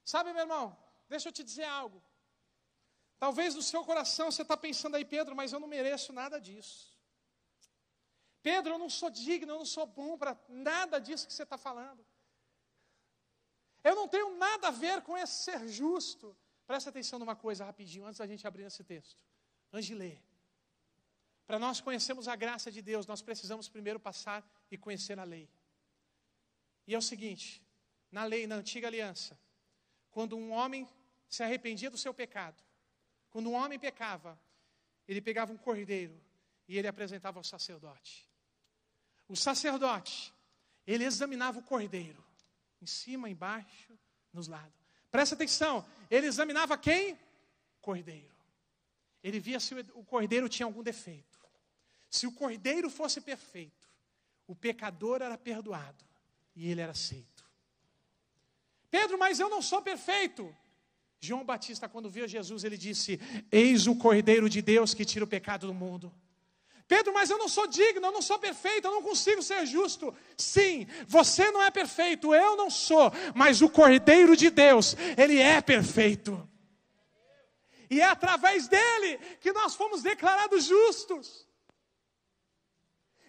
Sabe, 0.04 0.32
meu 0.32 0.42
irmão, 0.42 0.76
deixa 1.08 1.28
eu 1.28 1.32
te 1.32 1.42
dizer 1.42 1.64
algo. 1.64 2.02
Talvez 3.18 3.54
no 3.54 3.62
seu 3.62 3.84
coração 3.84 4.30
você 4.30 4.42
está 4.42 4.56
pensando 4.56 4.96
aí, 4.96 5.04
Pedro, 5.04 5.36
mas 5.36 5.52
eu 5.52 5.60
não 5.60 5.68
mereço 5.68 6.12
nada 6.12 6.40
disso. 6.40 6.98
Pedro, 8.42 8.74
eu 8.74 8.78
não 8.78 8.90
sou 8.90 9.10
digno, 9.10 9.52
eu 9.52 9.58
não 9.58 9.66
sou 9.66 9.86
bom 9.86 10.18
para 10.18 10.36
nada 10.48 10.98
disso 10.98 11.26
que 11.26 11.32
você 11.32 11.42
está 11.42 11.58
falando. 11.58 12.04
Eu 13.82 13.94
não 13.94 14.06
tenho 14.08 14.36
nada 14.36 14.68
a 14.68 14.70
ver 14.70 15.02
com 15.02 15.16
esse 15.16 15.44
ser 15.44 15.68
justo. 15.68 16.36
Presta 16.66 16.90
atenção 16.90 17.18
numa 17.18 17.34
coisa 17.34 17.64
rapidinho, 17.64 18.06
antes 18.06 18.18
da 18.18 18.26
gente 18.26 18.46
abrir 18.46 18.64
esse 18.64 18.84
texto. 18.84 19.24
Angilê. 19.72 20.18
Para 21.46 21.58
nós 21.58 21.80
conhecermos 21.80 22.28
a 22.28 22.36
graça 22.36 22.70
de 22.70 22.80
Deus, 22.80 23.06
nós 23.06 23.22
precisamos 23.22 23.68
primeiro 23.68 23.98
passar 23.98 24.48
e 24.70 24.78
conhecer 24.78 25.18
a 25.18 25.24
lei. 25.24 25.48
E 26.86 26.94
é 26.94 26.98
o 26.98 27.02
seguinte: 27.02 27.62
na 28.10 28.24
lei, 28.24 28.46
na 28.46 28.56
antiga 28.56 28.86
aliança, 28.86 29.38
quando 30.10 30.36
um 30.36 30.52
homem 30.52 30.88
se 31.28 31.42
arrependia 31.42 31.90
do 31.90 31.98
seu 31.98 32.12
pecado, 32.12 32.62
quando 33.30 33.50
um 33.50 33.54
homem 33.54 33.78
pecava, 33.78 34.38
ele 35.08 35.20
pegava 35.20 35.52
um 35.52 35.56
cordeiro 35.56 36.20
e 36.68 36.78
ele 36.78 36.86
apresentava 36.86 37.38
ao 37.38 37.44
sacerdote. 37.44 38.28
O 39.28 39.36
sacerdote, 39.36 40.32
ele 40.86 41.04
examinava 41.04 41.58
o 41.58 41.62
cordeiro, 41.62 42.24
em 42.80 42.86
cima, 42.86 43.28
embaixo, 43.28 43.98
nos 44.32 44.48
lados. 44.48 44.80
Presta 45.10 45.34
atenção, 45.34 45.84
ele 46.10 46.26
examinava 46.26 46.78
quem? 46.78 47.18
Cordeiro. 47.80 48.34
Ele 49.22 49.38
via 49.38 49.60
se 49.60 49.74
o 49.94 50.04
cordeiro 50.04 50.48
tinha 50.48 50.66
algum 50.66 50.82
defeito. 50.82 51.38
Se 52.08 52.26
o 52.26 52.32
cordeiro 52.32 52.88
fosse 52.88 53.20
perfeito, 53.20 53.88
o 54.46 54.54
pecador 54.54 55.22
era 55.22 55.36
perdoado 55.36 56.04
e 56.56 56.70
ele 56.70 56.80
era 56.80 56.92
aceito. 56.92 57.44
Pedro, 58.90 59.18
mas 59.18 59.38
eu 59.38 59.48
não 59.48 59.62
sou 59.62 59.82
perfeito. 59.82 60.54
João 61.20 61.44
Batista, 61.44 61.88
quando 61.88 62.10
viu 62.10 62.26
Jesus, 62.26 62.64
ele 62.64 62.78
disse: 62.78 63.20
Eis 63.52 63.86
o 63.86 63.94
cordeiro 63.94 64.48
de 64.48 64.62
Deus 64.62 64.94
que 64.94 65.04
tira 65.04 65.24
o 65.24 65.28
pecado 65.28 65.66
do 65.66 65.74
mundo. 65.74 66.12
Pedro, 66.90 67.14
mas 67.14 67.30
eu 67.30 67.38
não 67.38 67.48
sou 67.48 67.68
digno, 67.68 68.04
eu 68.04 68.10
não 68.10 68.20
sou 68.20 68.36
perfeito, 68.36 68.84
eu 68.84 68.90
não 68.90 69.00
consigo 69.00 69.40
ser 69.44 69.64
justo. 69.64 70.12
Sim, 70.36 70.88
você 71.06 71.48
não 71.52 71.62
é 71.62 71.70
perfeito, 71.70 72.34
eu 72.34 72.56
não 72.56 72.68
sou, 72.68 73.12
mas 73.32 73.62
o 73.62 73.68
Cordeiro 73.70 74.36
de 74.36 74.50
Deus, 74.50 74.96
ele 75.16 75.38
é 75.38 75.60
perfeito. 75.60 76.32
E 77.88 78.00
é 78.00 78.06
através 78.06 78.66
dele 78.66 79.18
que 79.40 79.52
nós 79.52 79.76
fomos 79.76 80.02
declarados 80.02 80.64
justos. 80.64 81.46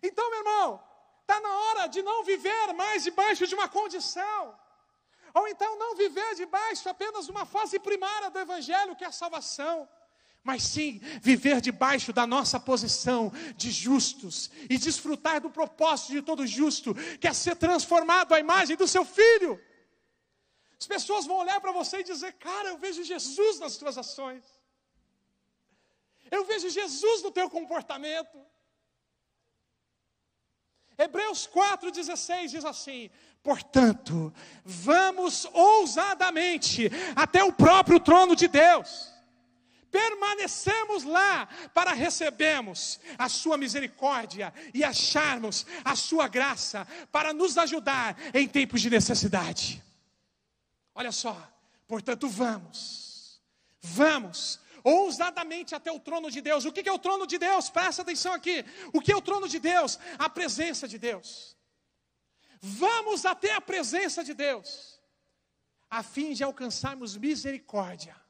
Então, 0.01 0.27
meu 0.31 0.39
irmão, 0.39 0.83
está 1.21 1.39
na 1.39 1.53
hora 1.63 1.85
de 1.85 2.01
não 2.01 2.23
viver 2.23 2.73
mais 2.73 3.03
debaixo 3.03 3.45
de 3.45 3.53
uma 3.53 3.67
condição. 3.67 4.59
Ou 5.35 5.47
então 5.47 5.77
não 5.77 5.95
viver 5.95 6.33
debaixo 6.33 6.89
apenas 6.89 7.25
de 7.25 7.31
uma 7.31 7.45
fase 7.45 7.77
primária 7.77 8.31
do 8.31 8.39
Evangelho, 8.39 8.95
que 8.95 9.03
é 9.03 9.07
a 9.07 9.11
salvação 9.11 9.87
mas 10.43 10.63
sim 10.63 10.99
viver 11.21 11.61
debaixo 11.61 12.11
da 12.11 12.25
nossa 12.25 12.59
posição 12.59 13.31
de 13.55 13.69
justos 13.69 14.49
e 14.69 14.77
desfrutar 14.77 15.39
do 15.39 15.49
propósito 15.49 16.13
de 16.13 16.21
todo 16.21 16.47
justo, 16.47 16.95
que 17.19 17.27
é 17.27 17.33
ser 17.33 17.55
transformado 17.55 18.33
à 18.33 18.39
imagem 18.39 18.75
do 18.75 18.87
seu 18.87 19.05
filho. 19.05 19.61
As 20.79 20.87
pessoas 20.87 21.27
vão 21.27 21.37
olhar 21.37 21.61
para 21.61 21.71
você 21.71 21.99
e 21.99 22.03
dizer: 22.03 22.33
Cara, 22.33 22.69
eu 22.69 22.77
vejo 22.77 23.03
Jesus 23.03 23.59
nas 23.59 23.77
tuas 23.77 23.97
ações, 23.97 24.43
eu 26.31 26.43
vejo 26.45 26.69
Jesus 26.69 27.21
no 27.21 27.31
teu 27.31 27.49
comportamento. 27.49 28.39
Hebreus 30.97 31.47
4,16 31.47 32.47
diz 32.47 32.65
assim: 32.65 33.11
Portanto, 33.43 34.33
vamos 34.65 35.45
ousadamente 35.53 36.89
até 37.15 37.43
o 37.43 37.53
próprio 37.53 37.99
trono 37.99 38.35
de 38.35 38.47
Deus 38.47 39.10
permanecemos 39.91 41.03
lá 41.03 41.47
para 41.73 41.91
recebermos 41.93 42.99
a 43.17 43.27
sua 43.27 43.57
misericórdia 43.57 44.53
e 44.73 44.83
acharmos 44.83 45.65
a 45.83 45.95
sua 45.95 46.27
graça 46.27 46.87
para 47.11 47.33
nos 47.33 47.57
ajudar 47.57 48.17
em 48.33 48.47
tempos 48.47 48.81
de 48.81 48.89
necessidade. 48.89 49.83
Olha 50.95 51.11
só, 51.11 51.35
portanto, 51.87 52.27
vamos, 52.27 53.41
vamos 53.81 54.59
ousadamente 54.83 55.75
até 55.75 55.91
o 55.91 55.99
trono 55.99 56.31
de 56.31 56.41
Deus. 56.41 56.65
O 56.65 56.71
que 56.71 56.87
é 56.87 56.91
o 56.91 56.99
trono 56.99 57.27
de 57.27 57.37
Deus? 57.37 57.69
Presta 57.69 58.01
atenção 58.01 58.33
aqui. 58.33 58.65
O 58.93 59.01
que 59.01 59.11
é 59.11 59.15
o 59.15 59.21
trono 59.21 59.47
de 59.47 59.59
Deus? 59.59 59.99
A 60.17 60.29
presença 60.29 60.87
de 60.87 60.97
Deus. 60.97 61.55
Vamos 62.61 63.25
até 63.25 63.53
a 63.53 63.61
presença 63.61 64.23
de 64.23 64.35
Deus, 64.35 64.99
a 65.89 66.03
fim 66.03 66.31
de 66.31 66.43
alcançarmos 66.43 67.17
misericórdia 67.17 68.20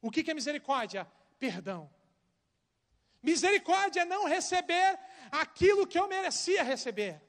o 0.00 0.10
que 0.10 0.30
é 0.30 0.34
misericórdia? 0.34 1.06
Perdão. 1.38 1.90
Misericórdia 3.22 4.02
é 4.02 4.04
não 4.04 4.26
receber 4.26 4.98
aquilo 5.30 5.86
que 5.86 5.98
eu 5.98 6.08
merecia 6.08 6.62
receber, 6.62 7.20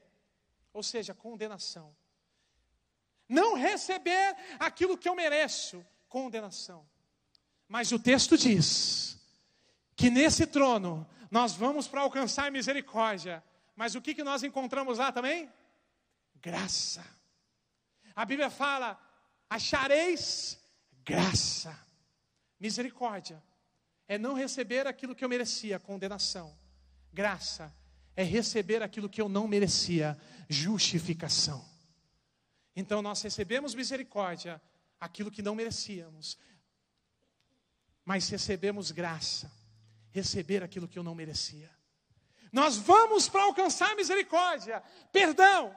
ou 0.72 0.82
seja, 0.82 1.14
condenação. 1.14 1.94
Não 3.28 3.54
receber 3.54 4.36
aquilo 4.58 4.96
que 4.96 5.08
eu 5.08 5.14
mereço, 5.14 5.84
condenação. 6.08 6.88
Mas 7.68 7.92
o 7.92 7.98
texto 7.98 8.36
diz 8.36 9.18
que 9.94 10.10
nesse 10.10 10.46
trono 10.46 11.08
nós 11.30 11.54
vamos 11.54 11.86
para 11.86 12.00
alcançar 12.00 12.50
misericórdia. 12.50 13.42
Mas 13.76 13.94
o 13.94 14.00
que, 14.00 14.14
que 14.14 14.24
nós 14.24 14.42
encontramos 14.42 14.98
lá 14.98 15.12
também? 15.12 15.50
Graça. 16.36 17.04
A 18.14 18.24
Bíblia 18.24 18.50
fala: 18.50 18.98
achareis 19.48 20.58
graça. 21.04 21.78
Misericórdia 22.60 23.42
é 24.06 24.18
não 24.18 24.34
receber 24.34 24.86
aquilo 24.86 25.14
que 25.14 25.24
eu 25.24 25.28
merecia, 25.28 25.78
condenação. 25.78 26.54
Graça 27.12 27.74
é 28.14 28.22
receber 28.22 28.82
aquilo 28.82 29.08
que 29.08 29.20
eu 29.20 29.28
não 29.28 29.48
merecia, 29.48 30.20
justificação. 30.48 31.66
Então 32.76 33.00
nós 33.00 33.22
recebemos 33.22 33.74
misericórdia, 33.74 34.60
aquilo 35.00 35.30
que 35.30 35.42
não 35.42 35.54
merecíamos, 35.54 36.38
mas 38.04 38.28
recebemos 38.28 38.90
graça, 38.90 39.50
receber 40.10 40.62
aquilo 40.62 40.86
que 40.86 40.98
eu 40.98 41.02
não 41.02 41.14
merecia. 41.14 41.70
Nós 42.52 42.76
vamos 42.76 43.28
para 43.28 43.44
alcançar 43.44 43.94
misericórdia, 43.96 44.82
perdão, 45.12 45.74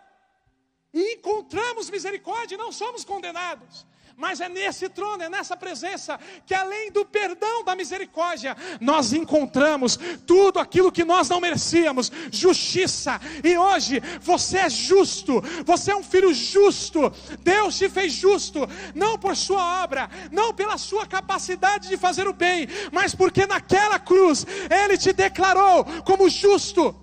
e 0.94 1.14
encontramos 1.14 1.90
misericórdia, 1.90 2.56
e 2.56 2.58
não 2.58 2.72
somos 2.72 3.06
condenados. 3.06 3.86
Mas 4.16 4.40
é 4.40 4.48
nesse 4.48 4.88
trono, 4.90 5.24
é 5.24 5.30
nessa 5.30 5.58
presença, 5.58 6.20
que 6.46 6.54
além 6.54 6.92
do 6.92 7.04
perdão, 7.04 7.64
da 7.64 7.76
misericórdia, 7.76 8.56
nós 8.80 9.12
encontramos 9.12 9.98
tudo 10.26 10.60
aquilo 10.60 10.92
que 10.92 11.04
nós 11.04 11.30
não 11.30 11.42
merecíamos 11.42 12.12
justiça. 12.32 13.20
E 13.44 13.58
hoje 13.58 14.02
você 14.22 14.60
é 14.60 14.70
justo, 14.70 15.42
você 15.66 15.92
é 15.92 15.96
um 15.96 16.04
filho 16.04 16.34
justo. 16.34 17.12
Deus 17.40 17.78
te 17.78 17.90
fez 17.90 18.14
justo, 18.14 18.68
não 18.94 19.18
por 19.18 19.36
sua 19.36 19.84
obra, 19.84 20.10
não 20.32 20.54
pela 20.54 20.78
sua 20.78 21.08
capacidade 21.08 21.90
de 21.90 21.98
fazer 21.98 22.28
o 22.28 22.34
bem, 22.34 22.68
mas 22.92 23.16
porque 23.16 23.46
naquela 23.46 24.00
cruz 24.00 24.46
Ele 24.70 24.98
te 24.98 25.12
declarou 25.12 25.86
como 26.04 26.30
justo. 26.30 27.03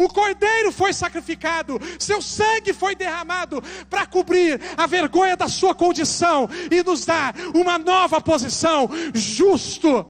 O 0.00 0.08
cordeiro 0.08 0.72
foi 0.72 0.94
sacrificado, 0.94 1.78
seu 1.98 2.22
sangue 2.22 2.72
foi 2.72 2.94
derramado 2.94 3.62
para 3.90 4.06
cobrir 4.06 4.58
a 4.74 4.86
vergonha 4.86 5.36
da 5.36 5.46
sua 5.46 5.74
condição 5.74 6.48
e 6.70 6.82
nos 6.82 7.04
dar 7.04 7.34
uma 7.52 7.78
nova 7.78 8.18
posição, 8.18 8.88
justo. 9.12 9.90